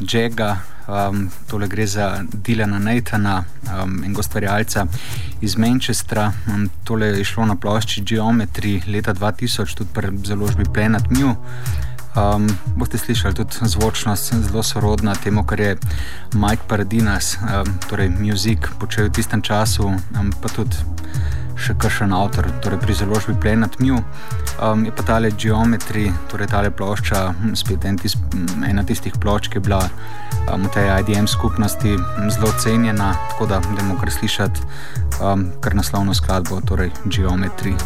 Jega. 0.00 0.56
Um, 0.88 1.30
tole 1.50 1.68
gre 1.68 1.86
za 1.86 2.24
Dilana 2.32 2.78
Nathana 2.78 3.44
um, 3.82 4.02
in 4.04 4.12
gostvarjalca 4.12 4.86
iz 5.40 5.56
Manchestra. 5.56 6.32
Um, 6.46 6.68
tole 6.84 7.06
je 7.06 7.24
šlo 7.24 7.46
na 7.46 7.54
plošči 7.56 8.02
Geometry 8.02 8.92
leta 8.92 9.14
2000, 9.14 9.74
tudi 9.74 9.90
pri 9.94 10.10
založbi 10.24 10.64
Planet 10.74 11.10
New. 11.10 11.34
Um, 12.16 12.48
boste 12.76 12.98
slišali 12.98 13.34
tudi 13.34 13.56
zvočnost, 13.62 14.34
zelo 14.34 14.62
sorodna 14.62 15.14
temu, 15.14 15.44
kar 15.46 15.60
je 15.60 15.76
Mike 16.34 16.62
Paradinas, 16.68 17.36
um, 17.42 17.78
torej 17.88 18.08
Music, 18.08 18.58
počel 18.78 19.06
v 19.06 19.12
tistem 19.12 19.42
času, 19.42 19.86
um, 19.86 20.32
pa 20.42 20.48
tudi 20.48 20.76
še 21.60 21.76
kakšen 21.80 22.14
avtor, 22.16 22.48
torej 22.64 22.80
pri 22.80 22.96
založbi 22.96 23.36
Planet 23.36 23.76
Mew. 23.80 24.00
Um, 24.60 24.84
je 24.88 24.92
pa 24.96 25.04
tale 25.06 25.30
Geometry, 25.36 26.08
torej 26.32 26.50
tale 26.52 26.72
plošča, 26.72 27.36
hm, 27.36 27.54
spet 27.54 27.84
en 27.84 28.00
tis, 28.00 28.16
ena 28.66 28.84
tistih 28.86 29.14
plošč, 29.20 29.52
ki 29.52 29.60
je 29.60 29.66
bila 29.68 29.84
um, 30.48 30.64
v 30.64 30.72
tej 30.74 30.88
IDM 31.04 31.28
skupnosti 31.28 31.96
zelo 32.32 32.52
cenjena, 32.58 33.12
tako 33.32 33.52
da 33.52 33.60
bomo 33.60 34.00
kar 34.00 34.12
slišati 34.12 34.60
um, 35.20 35.50
kar 35.60 35.76
naslovno 35.76 36.16
skladbo, 36.16 36.64
torej 36.64 36.92
Geometry. 37.06 37.76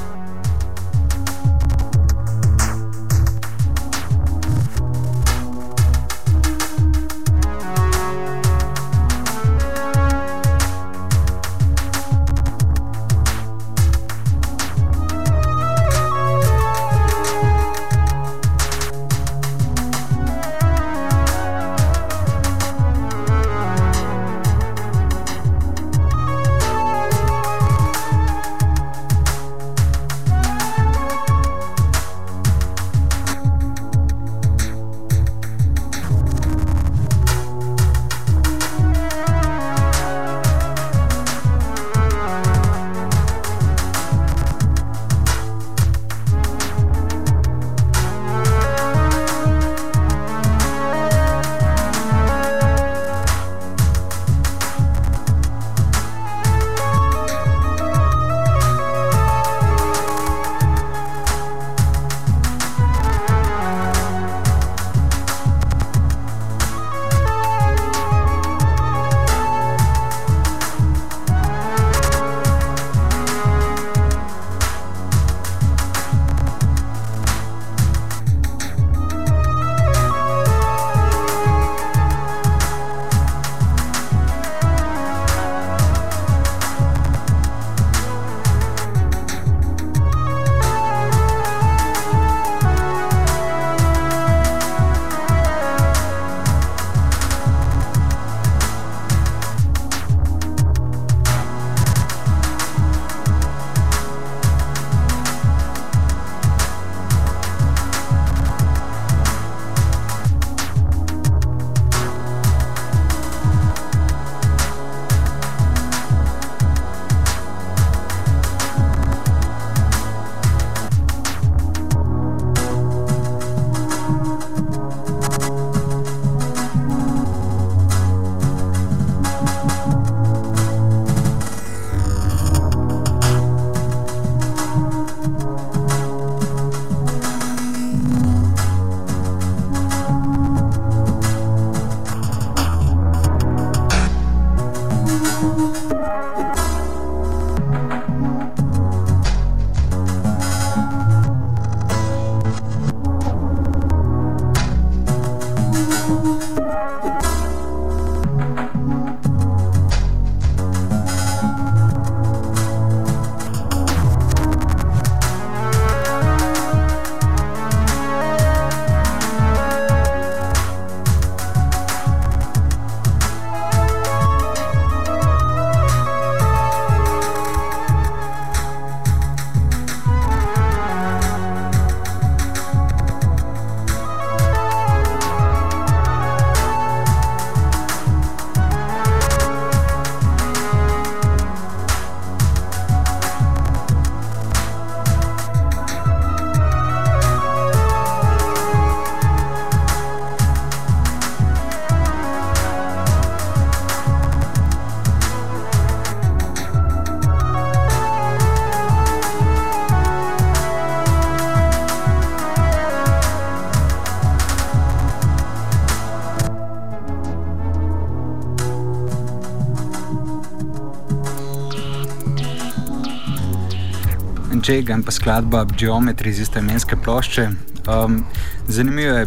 Jega 224.74 224.96
in 224.98 225.04
pa 225.06 225.12
skladba 225.14 225.60
Geometry 225.78 226.32
iz 226.34 226.40
iste 226.42 226.58
imenske 226.58 226.96
plošče. 226.96 227.44
Um, 227.86 228.24
zanimivo 228.66 229.12
je, 229.20 229.26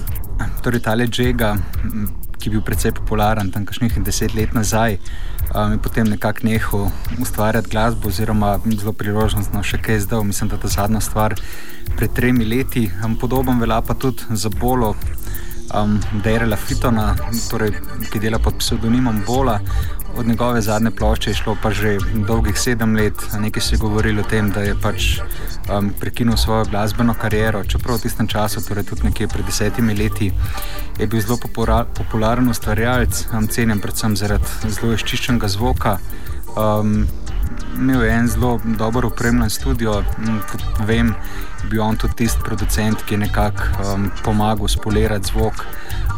torej 0.64 0.82
tale 0.84 1.06
Jega, 1.08 1.54
ki 2.36 2.50
je 2.50 2.52
bil 2.52 2.64
precej 2.68 2.92
popularen 2.98 3.52
tam 3.52 3.64
kakšnih 3.66 3.96
deset 4.04 4.36
let 4.36 4.52
nazaj, 4.58 4.98
um, 5.54 5.78
in 5.78 5.80
potem 5.80 6.10
nekako 6.12 6.44
nehal 6.50 6.90
ustvarjati 7.24 7.72
glasbo, 7.72 8.12
oziroma 8.12 8.58
zelo 8.68 8.92
priložnostno 8.92 9.64
še 9.64 9.80
kaj 9.80 10.04
zdaj, 10.10 10.26
mislim, 10.28 10.52
da 10.52 10.60
je 10.60 10.66
ta 10.66 10.74
zadnja 10.76 11.00
stvar 11.02 11.38
pred 11.96 12.12
tremi 12.12 12.46
leti. 12.46 12.90
Um, 13.00 13.16
podoben 13.16 13.64
velja 13.64 13.80
pa 13.82 13.96
tudi 13.96 14.28
za 14.36 14.52
Bolo. 14.52 14.98
Um, 15.76 16.00
Derela 16.24 16.56
Fitona, 16.56 17.16
torej, 17.50 17.74
ki 18.12 18.20
dela 18.20 18.40
pod 18.40 18.58
psevdonimom 18.60 19.24
Bola. 19.26 19.60
Od 20.18 20.28
njegove 20.28 20.62
zadnje 20.62 20.92
plošče 20.92 21.30
je 21.30 21.36
šlo 21.36 21.56
pa 21.62 21.72
že 21.72 21.98
dolgih 22.28 22.58
sedem 22.60 22.96
let, 22.96 23.14
nekaj 23.40 23.62
se 23.62 23.76
je 23.76 23.80
govorilo 23.80 24.22
o 24.22 24.30
tem, 24.30 24.50
da 24.52 24.62
je 24.62 24.76
pač 24.82 25.20
um, 25.70 25.92
prekinil 26.00 26.38
svojo 26.38 26.66
glasbeno 26.66 27.14
kariero, 27.14 27.64
čeprav 27.64 27.98
v 27.98 28.02
tistem 28.08 28.28
času, 28.28 28.64
torej 28.66 28.84
tudi 28.84 29.04
nekje 29.04 29.28
pred 29.28 29.46
desetimi 29.46 29.94
leti, 29.96 30.32
je 30.98 31.08
bil 31.08 31.22
zelo 31.22 31.38
popularen 31.94 32.50
ustvarjalec, 32.50 33.28
um, 33.34 33.48
cenjen 33.48 33.82
predvsem 33.84 34.18
zaradi 34.18 34.74
zelo 34.74 34.94
izčiščenega 34.98 35.48
zvoka. 35.48 36.00
Um, 36.58 37.06
imel 37.78 38.04
je 38.04 38.12
en 38.12 38.28
zelo 38.28 38.60
dobro 38.66 39.08
upremljen 39.08 39.50
studio. 39.50 40.04
Kot 40.52 40.62
vem, 40.88 41.14
bil 41.70 41.82
on 41.82 41.98
tudi 41.98 42.24
tisti 42.24 42.44
producent, 42.44 43.04
ki 43.06 43.14
je 43.14 43.18
nekako 43.18 43.64
um, 43.84 44.12
pomagal 44.24 44.68
spolirati 44.68 45.32
zvok. 45.32 45.66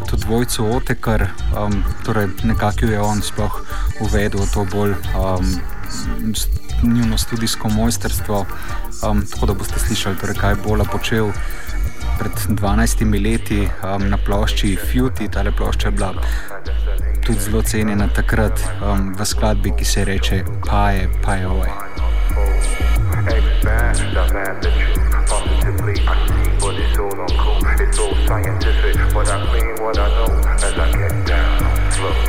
Tudi 0.09 0.23
dvojcu 0.25 0.65
Otekar, 0.75 1.27
um, 1.57 1.83
torej 2.05 2.29
nekako 2.43 2.85
je 2.85 3.01
on 3.01 3.21
sploh 3.21 3.61
uvedel 4.01 4.45
to 4.53 4.65
bolj 4.71 4.95
um, 5.13 5.59
njuno 6.83 7.17
študijsko 7.17 7.69
mojstrstvo. 7.69 8.45
Um, 9.09 9.25
tako 9.31 9.45
da 9.45 9.53
boste 9.53 9.79
slišali, 9.79 10.17
torej, 10.17 10.35
kaj 10.35 10.51
je 10.51 10.61
Bola 10.67 10.85
počel. 10.85 11.31
Pred 12.19 12.31
12 12.49 13.23
leti 13.23 13.69
um, 13.83 14.09
na 14.09 14.17
plošči 14.17 14.75
Futi, 14.75 15.29
ta 15.31 15.43
plošča 15.57 15.87
je 15.87 15.91
bila 15.91 16.13
tudi 17.25 17.39
zelo 17.39 17.61
cenjena 17.61 18.07
takrat 18.07 18.59
um, 18.59 19.15
v 19.19 19.25
skladbi, 19.25 19.71
ki 19.77 19.85
se 19.85 20.05
reče 20.05 20.43
Paje, 20.65 21.09
Paje 21.23 21.47
I 25.89 26.27
see, 26.27 26.51
But 26.59 26.75
it's 26.75 26.99
all 26.99 27.09
uncool, 27.09 27.79
it's 27.79 27.99
all 27.99 28.15
scientific. 28.27 28.95
But 29.13 29.27
I 29.29 29.53
mean 29.53 29.83
what 29.83 29.97
I 29.97 30.07
know 30.09 30.49
as 30.49 30.63
I 30.63 30.91
get 30.91 31.25
down 31.25 31.63
on 31.63 31.91
flow. 31.91 32.28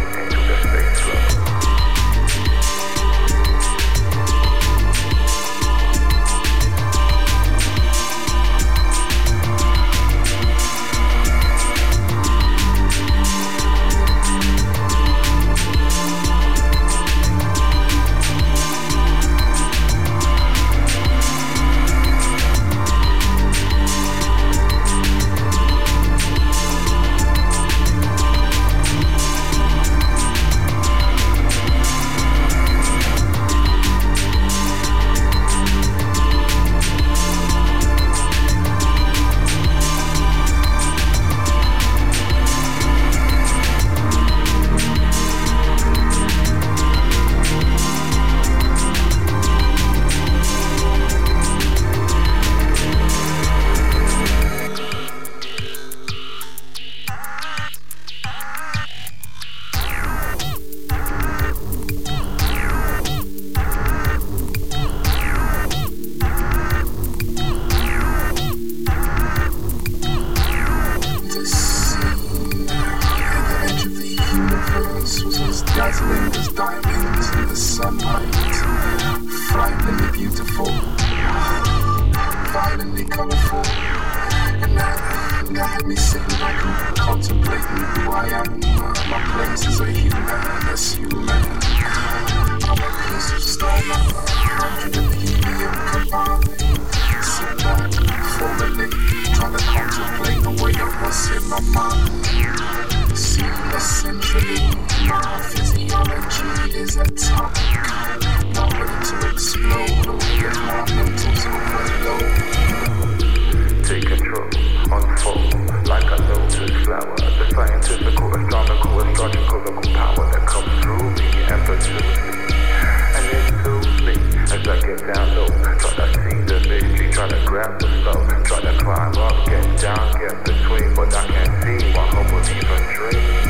grab 127.51 127.81
the 127.81 127.89
soap, 128.05 128.45
try 128.45 128.61
to 128.61 128.79
climb 128.79 129.13
up, 129.19 129.45
get 129.45 129.81
down, 129.81 130.21
get 130.21 130.45
between, 130.45 130.95
but 130.95 131.13
I 131.13 131.27
can't 131.27 131.81
see 131.81 131.93
my 131.93 132.07
hope 132.07 132.33
was 132.33 132.49
even 132.49 132.95
dream. 132.95 133.50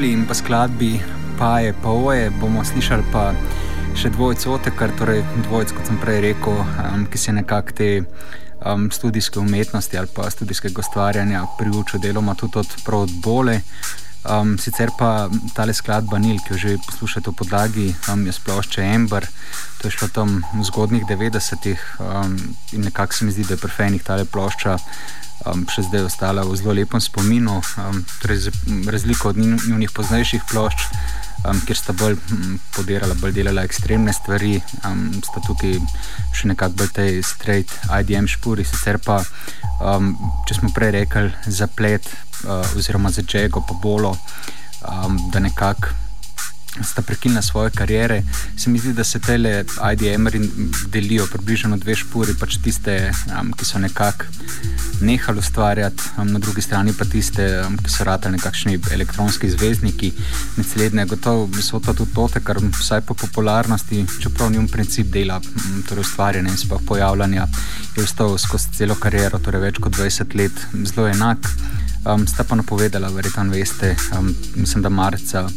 Boli 0.00 0.12
in 0.16 0.24
pa 0.24 0.32
skladbi 0.34 0.96
Paje, 1.38 1.74
pa 1.82 1.88
oje, 1.92 2.30
bomo 2.40 2.64
slišali 2.64 3.04
pa 3.12 3.34
še 3.92 4.08
dvojco 4.08 4.54
Otekar, 4.56 4.92
torej 4.96 5.20
dvojc, 5.44 5.74
kot 5.76 5.88
sem 5.88 5.98
prej 6.00 6.20
rekel, 6.24 6.56
um, 6.56 7.04
ki 7.04 7.20
se 7.20 7.34
nekako 7.36 7.74
te 7.76 7.88
um, 8.64 8.88
študijske 8.88 9.36
umetnosti 9.40 10.00
ali 10.00 10.08
pa 10.08 10.30
študijskega 10.32 10.80
ustvarjanja 10.80 11.44
priučil 11.58 12.00
deloma 12.00 12.32
tudi 12.32 12.62
od 12.62 12.72
prav 12.84 13.04
od 13.04 13.12
bole. 13.20 13.60
Um, 14.24 14.56
sicer 14.56 14.88
pa 14.96 15.28
ta 15.52 15.68
skladba 15.68 16.16
Nil, 16.16 16.40
ki 16.44 16.56
jo 16.56 16.62
že 16.64 16.76
poslušate 16.88 17.28
v 17.28 17.36
podlagi, 17.36 17.88
um, 18.08 18.24
je 18.24 18.32
splošče 18.32 18.80
Ember, 18.96 19.28
to 19.80 19.88
je 19.88 19.98
šlo 20.00 20.08
tam 20.08 20.40
v 20.56 20.64
zgodnih 20.64 21.04
90-ih 21.04 21.80
um, 22.00 22.40
in 22.72 22.88
nekako 22.88 23.12
se 23.12 23.24
mi 23.24 23.36
zdi, 23.36 23.44
da 23.44 23.56
je 23.56 23.64
prefejnih 23.68 24.00
ta 24.00 24.16
plošča 24.24 24.78
um, 25.46 25.64
še 25.70 25.86
zdaj 25.88 26.08
ostala 26.08 26.44
v 26.44 26.56
zelo 26.58 26.74
lepem 26.76 27.00
spominu, 27.00 27.60
um, 27.60 28.00
torej 28.22 28.48
za 28.48 28.52
razliko 28.90 29.32
od 29.32 29.40
njihovih 29.40 29.90
poznejših 29.94 30.46
plošč. 30.50 30.88
Um, 31.40 31.56
ker 31.64 31.72
sta 31.72 31.94
bolj 31.96 32.18
podirala, 32.76 33.14
bolj 33.16 33.32
delala 33.32 33.64
ekstremne 33.64 34.12
stvari, 34.12 34.58
um, 34.84 35.08
sta 35.24 35.40
tukaj 35.40 35.78
še 36.36 36.50
nekako 36.52 36.82
bolj 36.82 36.90
te 36.98 37.06
straight 37.24 37.72
IDM 37.88 38.28
špuri, 38.28 38.66
sicer 38.68 39.00
pa, 39.00 39.22
um, 39.80 40.12
če 40.44 40.58
smo 40.58 40.68
prej 40.76 40.92
rekli, 40.98 41.32
zaplet 41.48 42.04
uh, 42.44 42.60
oziroma 42.76 43.08
za 43.08 43.24
Džego, 43.24 43.64
pa 43.64 43.78
bolo, 43.80 44.12
um, 44.84 45.16
da 45.32 45.40
nekako 45.40 45.96
sta 46.82 47.02
prekinila 47.02 47.42
svoje 47.42 47.70
kariere. 47.70 48.22
Se 48.56 48.70
mi 48.70 48.78
zdi, 48.78 48.92
da 48.92 49.04
se 49.04 49.18
te 49.18 49.34
IDM-eri 49.92 50.50
delijo 50.86 51.26
približno 51.26 51.76
dve 51.76 51.96
špori, 51.96 52.34
pač 52.40 52.56
tiste, 52.62 53.12
um, 53.40 53.52
ki 53.52 53.64
so 53.64 53.78
nekako 53.78 54.24
nehali 55.00 55.38
ustvarjati, 55.38 56.02
um, 56.18 56.32
na 56.32 56.38
drugi 56.38 56.62
strani 56.62 56.92
pa 56.92 57.04
tiste, 57.04 57.46
um, 57.66 57.76
ki 57.76 57.90
so 57.90 58.04
ratali 58.04 58.36
nekakšni 58.36 58.78
elektronski 58.92 59.50
zvezdniki. 59.50 60.12
Naslednje, 60.56 61.04
gotovo 61.10 61.48
so 61.62 61.80
to 61.80 61.94
tudi 61.94 62.14
to, 62.14 62.28
kar 62.44 62.62
vsaj 62.78 63.00
po 63.00 63.14
popularnosti, 63.14 64.06
čeprav 64.22 64.52
njim 64.52 64.68
princip 64.68 65.06
dela, 65.06 65.40
um, 65.40 65.82
torej 65.88 66.06
ustvarjanja 66.06 66.50
in 66.50 66.58
sploh 66.58 66.82
pojavljanja, 66.86 67.46
je 67.96 68.04
ostal 68.04 68.38
skozi 68.38 68.70
celo 68.78 68.94
kariero, 68.94 69.38
torej 69.38 69.66
več 69.66 69.82
kot 69.82 69.96
20 69.98 70.38
let, 70.38 70.66
zelo 70.86 71.08
enak. 71.08 71.50
Um, 72.00 72.24
sta 72.26 72.44
pa 72.48 72.56
napovedala, 72.56 73.10
verjetno 73.12 73.50
veste, 73.52 73.96
um, 74.16 74.34
mislim, 74.56 74.82
da 74.82 74.88
marca 74.88 75.48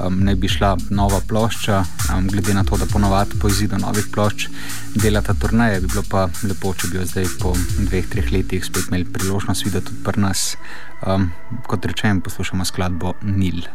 um, 0.00 0.18
ne 0.24 0.34
bi 0.34 0.48
šla 0.48 0.76
nova 0.90 1.20
plošča, 1.28 1.84
um, 2.16 2.28
glede 2.28 2.54
na 2.54 2.64
to, 2.64 2.76
da 2.76 2.86
ponovadi 2.92 3.38
po 3.40 3.48
izidu 3.48 3.78
novih 3.78 4.06
plošč 4.12 4.48
delata 4.94 5.34
turnaje. 5.34 5.80
Bi 5.80 5.92
bilo 5.92 6.04
pa 6.10 6.28
lepo, 6.42 6.74
če 6.74 6.92
bi 6.92 7.00
jo 7.00 7.06
zdaj 7.06 7.32
po 7.40 7.54
dveh, 7.78 8.06
treh 8.12 8.30
letih 8.32 8.64
spet 8.64 8.90
imeli 8.90 9.08
priložnost 9.12 9.64
videti 9.64 9.90
tudi 9.90 10.04
pri 10.04 10.26
nas. 10.28 10.52
Um, 11.06 11.30
kot 11.66 11.84
rečem, 11.86 12.20
poslušamo 12.20 12.64
skladbo 12.64 13.14
Nil. 13.22 13.66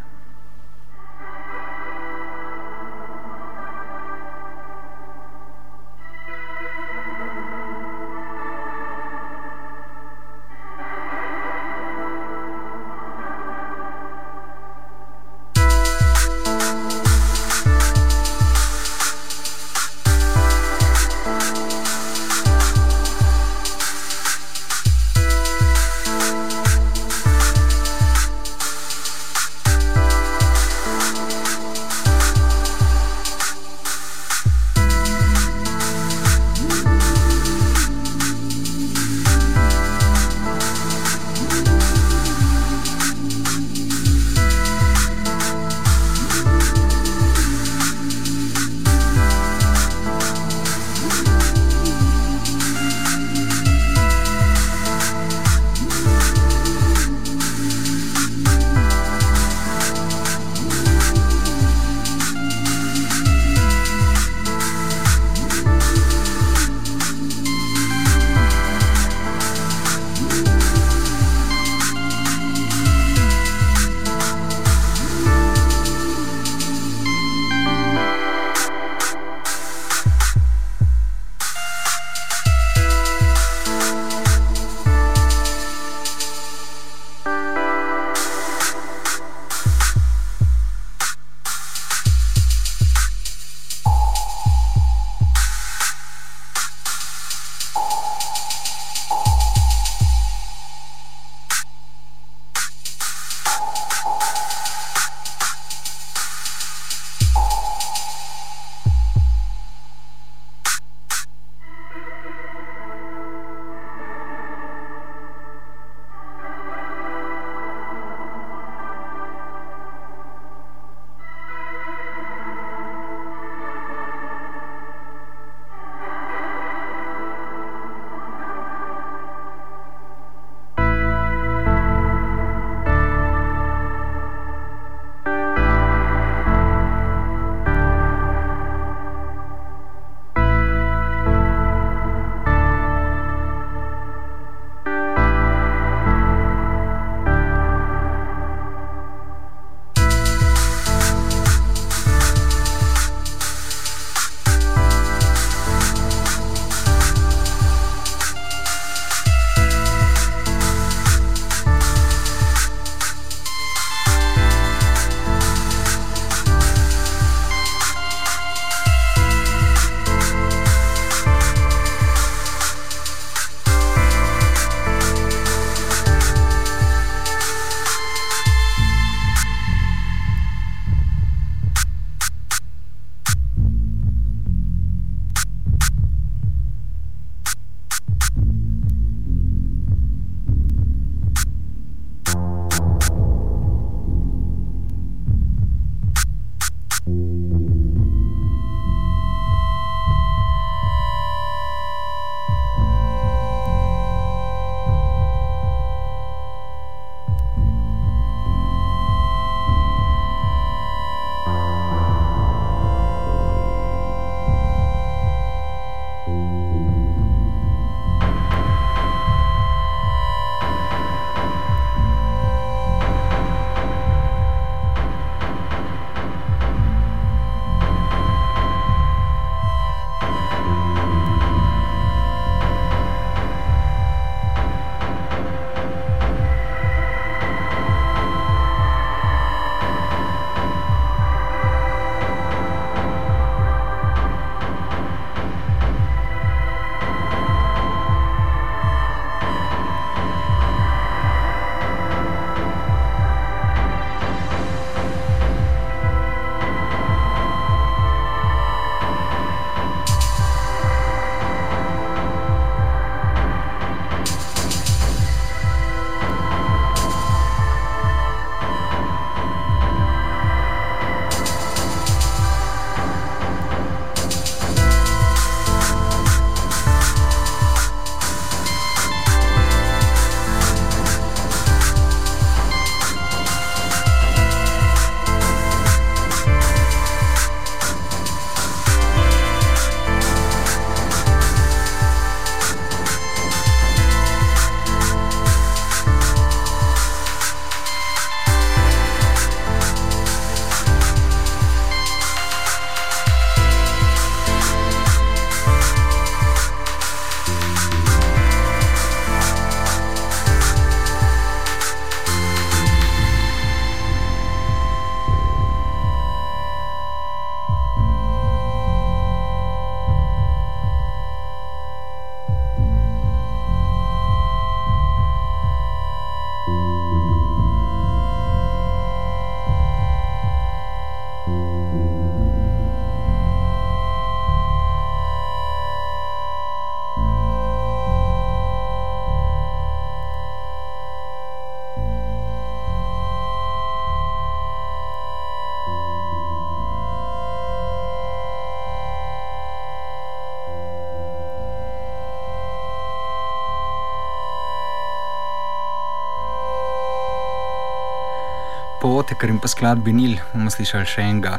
Oteker 359.22 359.52
in 359.54 359.60
pa 359.62 359.70
skladbi 359.70 360.12
Nil, 360.16 360.36
bomo 360.52 360.70
slišali 360.72 361.06
še 361.06 361.24
enega 361.30 361.56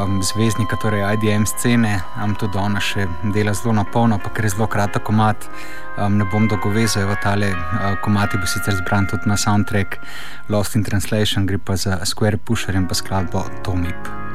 um, 0.00 0.18
zvezdnika, 0.24 0.78
torej 0.80 1.04
IDM 1.16 1.44
scene, 1.48 1.98
um, 2.22 2.34
tudi 2.40 2.58
ona 2.60 2.80
še 2.80 3.06
dela 3.34 3.54
zelo 3.56 3.76
na 3.76 3.84
polno, 3.84 4.18
pa 4.22 4.32
ker 4.32 4.48
je 4.48 4.54
zelo 4.56 4.68
kratek 4.72 5.04
komat, 5.06 5.48
um, 5.96 6.16
ne 6.18 6.28
bom 6.32 6.48
dolgovezal 6.48 7.12
tale 7.24 7.52
uh, 7.52 7.88
komati, 8.04 8.40
bo 8.40 8.48
sicer 8.48 8.78
zbran 8.80 9.10
tudi 9.12 9.28
na 9.28 9.36
soundtrack 9.40 10.00
Lost 10.52 10.78
in 10.78 10.86
Translation, 10.86 11.46
gre 11.46 11.60
pa 11.60 11.76
za 11.76 12.00
Square 12.04 12.40
Pusher 12.44 12.78
in 12.78 12.88
pa 12.88 12.96
skladbo 12.96 13.44
Tomip. 13.66 14.25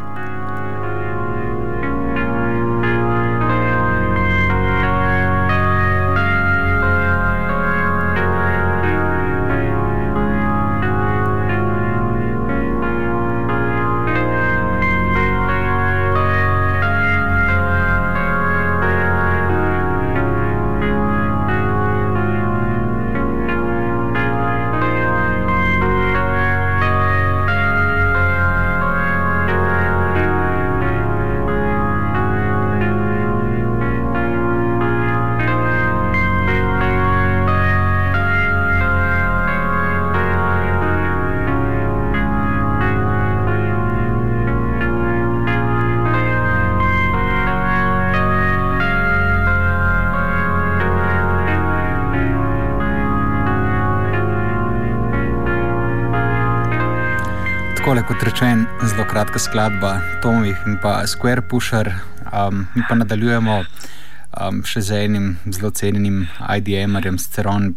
Kratka 59.31 59.47
skladba 59.47 60.01
Tomih 60.19 60.57
in 60.67 60.75
pa 60.75 61.07
Square 61.07 61.41
Pusher. 61.47 61.87
Um, 62.33 62.67
mi 62.75 62.83
pa 62.83 62.95
nadaljujemo 62.99 63.63
um, 63.63 64.57
še 64.67 64.81
z 64.83 64.97
enim 65.07 65.37
zelo 65.47 65.71
cenjenim 65.71 66.25
IDM-erjem, 66.43 67.15
sicer 67.15 67.47
on, 67.47 67.69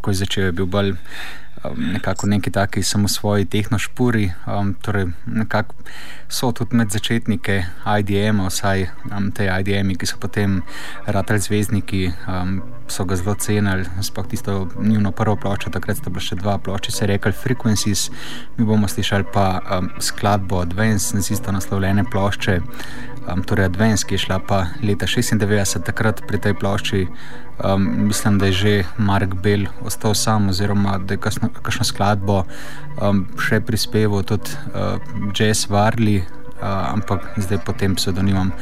ko 0.00 0.14
je 0.14 0.22
začel, 0.22 0.46
je 0.48 0.54
bil 0.56 0.64
bolj 0.64 0.94
um, 0.96 1.76
nekako 1.92 2.30
neki 2.32 2.48
taki 2.48 2.80
samo 2.80 3.12
svoji 3.12 3.44
tehnošpuri. 3.44 4.30
Um, 4.48 4.72
torej 4.80 5.10
nekako 5.28 5.76
so 6.32 6.48
tudi 6.56 6.80
med 6.80 6.88
začetnike 6.88 7.58
IDM-a, 7.84 8.48
vsaj 8.48 8.88
um, 9.10 9.28
te 9.36 9.50
IDM-i, 9.52 9.98
ki 10.00 10.08
so 10.08 10.16
potem 10.16 10.62
ratali 11.04 11.44
zvezdniki, 11.44 12.06
um, 12.24 12.62
so 12.88 13.04
ga 13.04 13.16
zelo 13.16 13.34
cenili. 13.34 13.86
Sploh 14.02 14.26
tisto 14.26 14.68
njihovo 14.80 15.10
prvo 15.10 15.36
ploščo, 15.36 15.70
takrat 15.70 16.00
sta 16.00 16.10
bila 16.10 16.24
še 16.24 16.38
dva 16.40 16.58
plošča, 16.58 16.92
se 16.92 17.04
je 17.04 17.10
rekel 17.14 17.32
Frequencies, 17.32 18.10
mi 18.56 18.66
bomo 18.68 18.88
slišali 18.88 19.26
pa 19.32 19.46
um, 19.60 19.90
skladbo 20.00 20.60
Advance, 20.62 21.20
z 21.20 21.34
isto 21.34 21.52
naslovljene 21.52 22.04
plošče. 22.10 22.60
Um, 23.26 23.42
torej, 23.42 23.72
Advance, 23.72 24.06
ki 24.06 24.14
je 24.14 24.26
šla 24.26 24.38
pa 24.46 24.66
leta 24.82 25.08
96, 25.10 25.82
takrat 25.86 26.22
pri 26.28 26.38
tej 26.38 26.54
plošči 26.54 27.06
Um, 27.64 28.06
mislim, 28.06 28.38
da 28.38 28.46
je 28.46 28.52
že 28.52 28.84
Mark 28.98 29.34
Bell 29.34 29.66
ostal 29.84 30.14
sam, 30.14 30.48
oziroma 30.48 30.98
da 30.98 31.14
je 31.14 31.20
kakšno 31.62 31.84
skladbo 31.84 32.44
um, 33.00 33.24
še 33.40 33.60
prispeval 33.64 34.22
tudi 34.28 34.52
uh, 34.76 35.00
Jazz 35.32 35.64
Varli, 35.70 36.20
ampak 36.60 37.24
zdaj 37.36 37.62
pod 37.64 37.76
tem 37.80 37.94
pseudonimom 37.94 38.52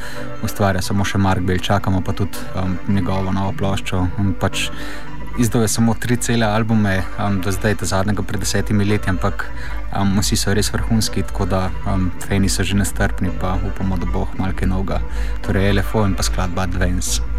ustvarja 0.43 0.81
samo 0.81 1.05
še 1.07 1.17
Mark 1.21 1.43
Bell, 1.47 1.59
čakamo 1.59 2.01
pa 2.01 2.13
tudi 2.13 2.37
um, 2.55 2.77
njegovo 2.87 3.31
novo 3.31 3.53
ploščo. 3.57 4.07
Pač 4.39 4.69
Izdal 5.35 5.61
je 5.61 5.67
samo 5.67 5.93
tri 5.99 6.15
cele 6.15 6.47
albume, 6.47 7.03
um, 7.19 7.41
do 7.43 7.51
zdaj, 7.51 7.75
do 7.75 7.85
zadnjega 7.85 8.23
pred 8.23 8.39
desetimi 8.39 8.87
leti, 8.87 9.11
ampak 9.11 9.43
um, 9.91 10.15
vsi 10.23 10.39
so 10.39 10.55
res 10.55 10.71
vrhunski, 10.71 11.25
tako 11.27 11.49
da 11.51 11.65
um, 11.91 12.07
fani 12.23 12.47
so 12.49 12.63
že 12.63 12.79
nestrpni, 12.79 13.35
pa 13.41 13.57
upamo, 13.59 13.99
da 13.99 14.07
bo 14.07 14.27
malo 14.39 14.55
kaj 14.55 14.71
novega. 14.71 15.03
Torej, 15.43 15.73
LFO 15.75 16.07
in 16.07 16.15
pa 16.15 16.23
skladba 16.23 16.63
Advance. 16.63 17.34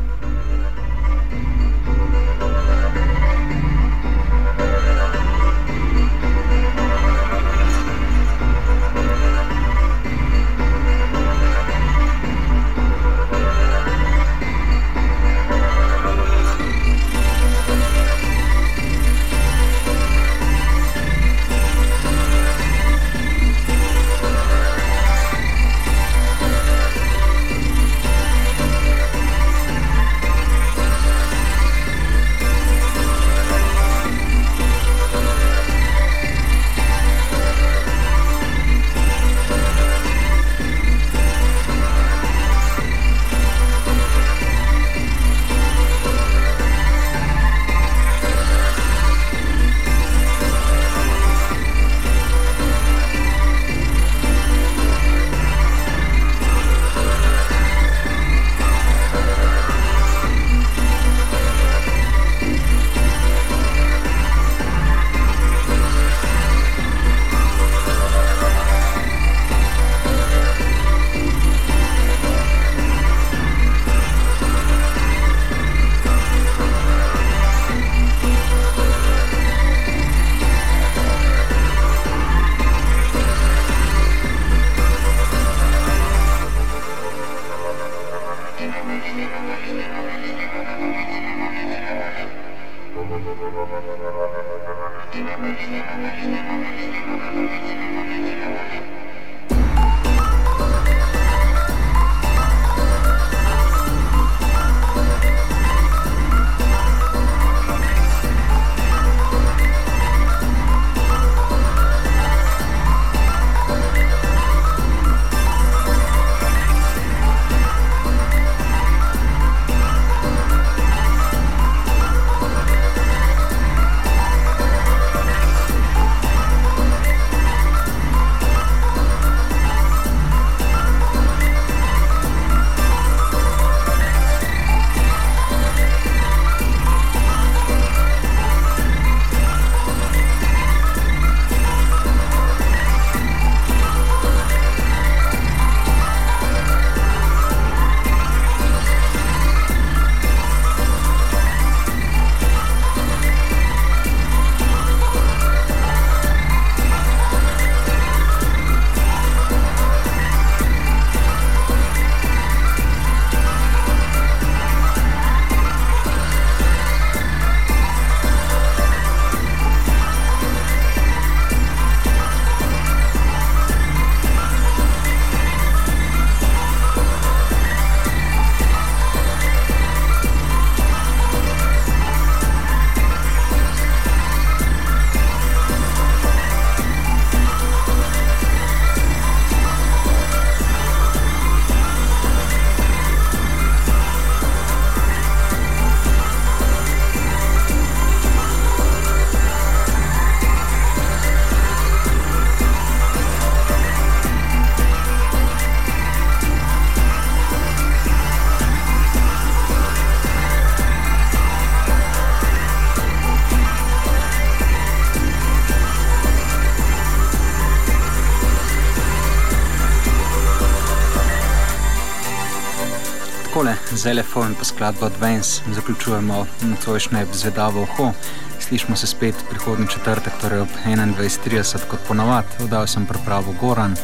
Z 223.96 224.14
LFO 224.14 224.44
in 224.46 224.54
pa 224.54 224.64
skladbo 224.64 225.06
Advance 225.06 225.62
zaključujemo 225.74 226.46
nocojšnje 226.62 227.26
zvedavo 227.32 227.82
uho. 227.82 228.12
Slišmo 228.60 228.96
se 228.96 229.06
spet 229.06 229.34
prihodni 229.50 229.86
četrtek, 229.88 230.32
torej 230.40 230.60
ob 230.60 230.68
21.30 230.86 231.86
kot 231.88 232.00
ponavad. 232.08 232.44
Oddal 232.64 232.86
sem 232.86 233.06
pripravo 233.06 233.54
Goran, 233.60 233.96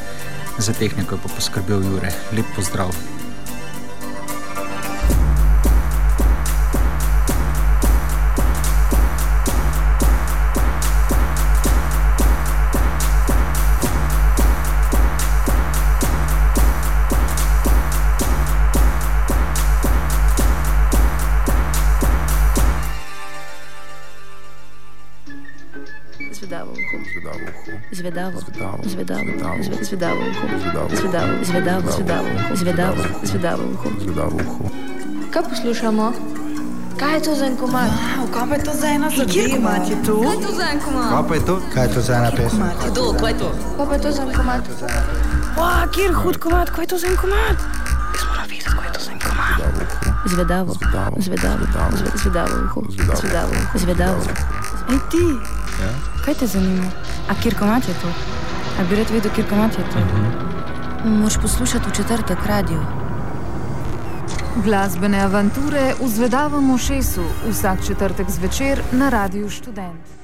za 0.58 0.72
tehniko 0.72 1.14
je 1.14 1.20
pa 1.22 1.34
poskrbel 1.34 1.82
Jure. 1.82 2.12
Lep 2.32 2.46
pozdrav! 2.56 3.21
Zvedavo. 28.02 28.40
Zvedavo. 28.40 28.82
Zvedavo 29.82 30.20
uho. 30.30 30.46
Zvedavo. 30.96 31.38
Zvedavo 33.22 33.62
uho. 33.74 33.90
Zvedavo 34.00 34.34
uho. 34.34 34.70
Kaj 35.30 35.42
poslušamo? 35.42 36.12
Kaj 36.96 37.14
je 37.14 37.22
to 37.22 37.34
za 37.34 37.46
en 37.46 37.56
komad? 37.56 37.90
Wow, 37.90 38.26
kaj 38.34 38.48
pa 38.48 38.54
je 38.54 38.64
to 38.64 38.72
za 38.80 38.88
ena 38.88 39.10
zadeva? 39.10 39.70
Kaj 39.70 39.90
je 39.90 40.02
to 40.02 40.52
za 40.58 40.66
en 40.72 40.80
komad? 40.80 41.10
Kaj 41.10 41.28
pa 41.28 41.34
je 41.34 41.44
to? 41.46 41.60
Kaj 41.74 41.84
je 41.86 41.94
to 41.94 42.00
za 42.00 42.14
ena 42.14 42.30
pesem? 42.30 42.58
Komat 42.58 42.76
kaj 42.80 42.88
je 43.30 43.38
to? 43.38 43.50
Kaj 43.76 43.86
pa 43.86 43.94
je 43.94 44.00
to 44.02 44.10
za 44.10 44.22
en 44.22 44.32
komad? 44.34 44.62
Wow, 45.56 45.86
kjer 45.94 46.12
hud 46.14 46.36
komat, 46.38 46.70
kaj 46.70 46.82
je 46.82 46.88
to 46.88 46.98
za 46.98 47.06
en 47.06 47.16
komat? 47.16 47.56
Jaz 48.14 48.24
moram 48.28 48.46
vedeti, 48.50 48.70
kaj 48.76 48.86
je 48.86 48.92
to 48.92 49.00
za 49.04 49.10
en 49.12 49.18
komat. 49.18 49.58
Zvedavo. 50.26 50.74
Zvedavo. 50.74 51.16
Zvedavo. 51.18 51.64
Zvedavo. 52.22 52.54
Zvedavo. 52.82 53.14
Zvedavo. 53.22 53.54
Zvedavo. 53.74 54.20
Ej 54.90 54.98
ti, 55.10 55.24
kaj 56.24 56.34
te 56.34 56.46
zanima? 56.46 56.90
A 57.28 57.34
kjer 57.42 57.58
komat 57.58 57.88
je 57.88 57.94
to? 57.94 58.08
A 58.80 58.84
bi 58.88 58.96
rad 58.96 59.10
vedel, 59.10 59.30
kjer 59.34 59.48
komat 59.48 59.78
je 59.78 59.84
to? 59.92 59.98
Moš 61.08 61.36
poslušati 61.42 61.90
v 61.90 61.96
četrtek 61.96 62.46
radio. 62.46 62.80
Glasbene 64.64 65.20
avanture 65.20 65.94
v 66.00 66.08
Zvedavem 66.08 66.70
ušesu 66.70 67.22
vsak 67.50 67.86
četrtek 67.86 68.30
zvečer 68.30 68.82
na 68.92 69.08
Radiu 69.08 69.50
Študent. 69.50 70.21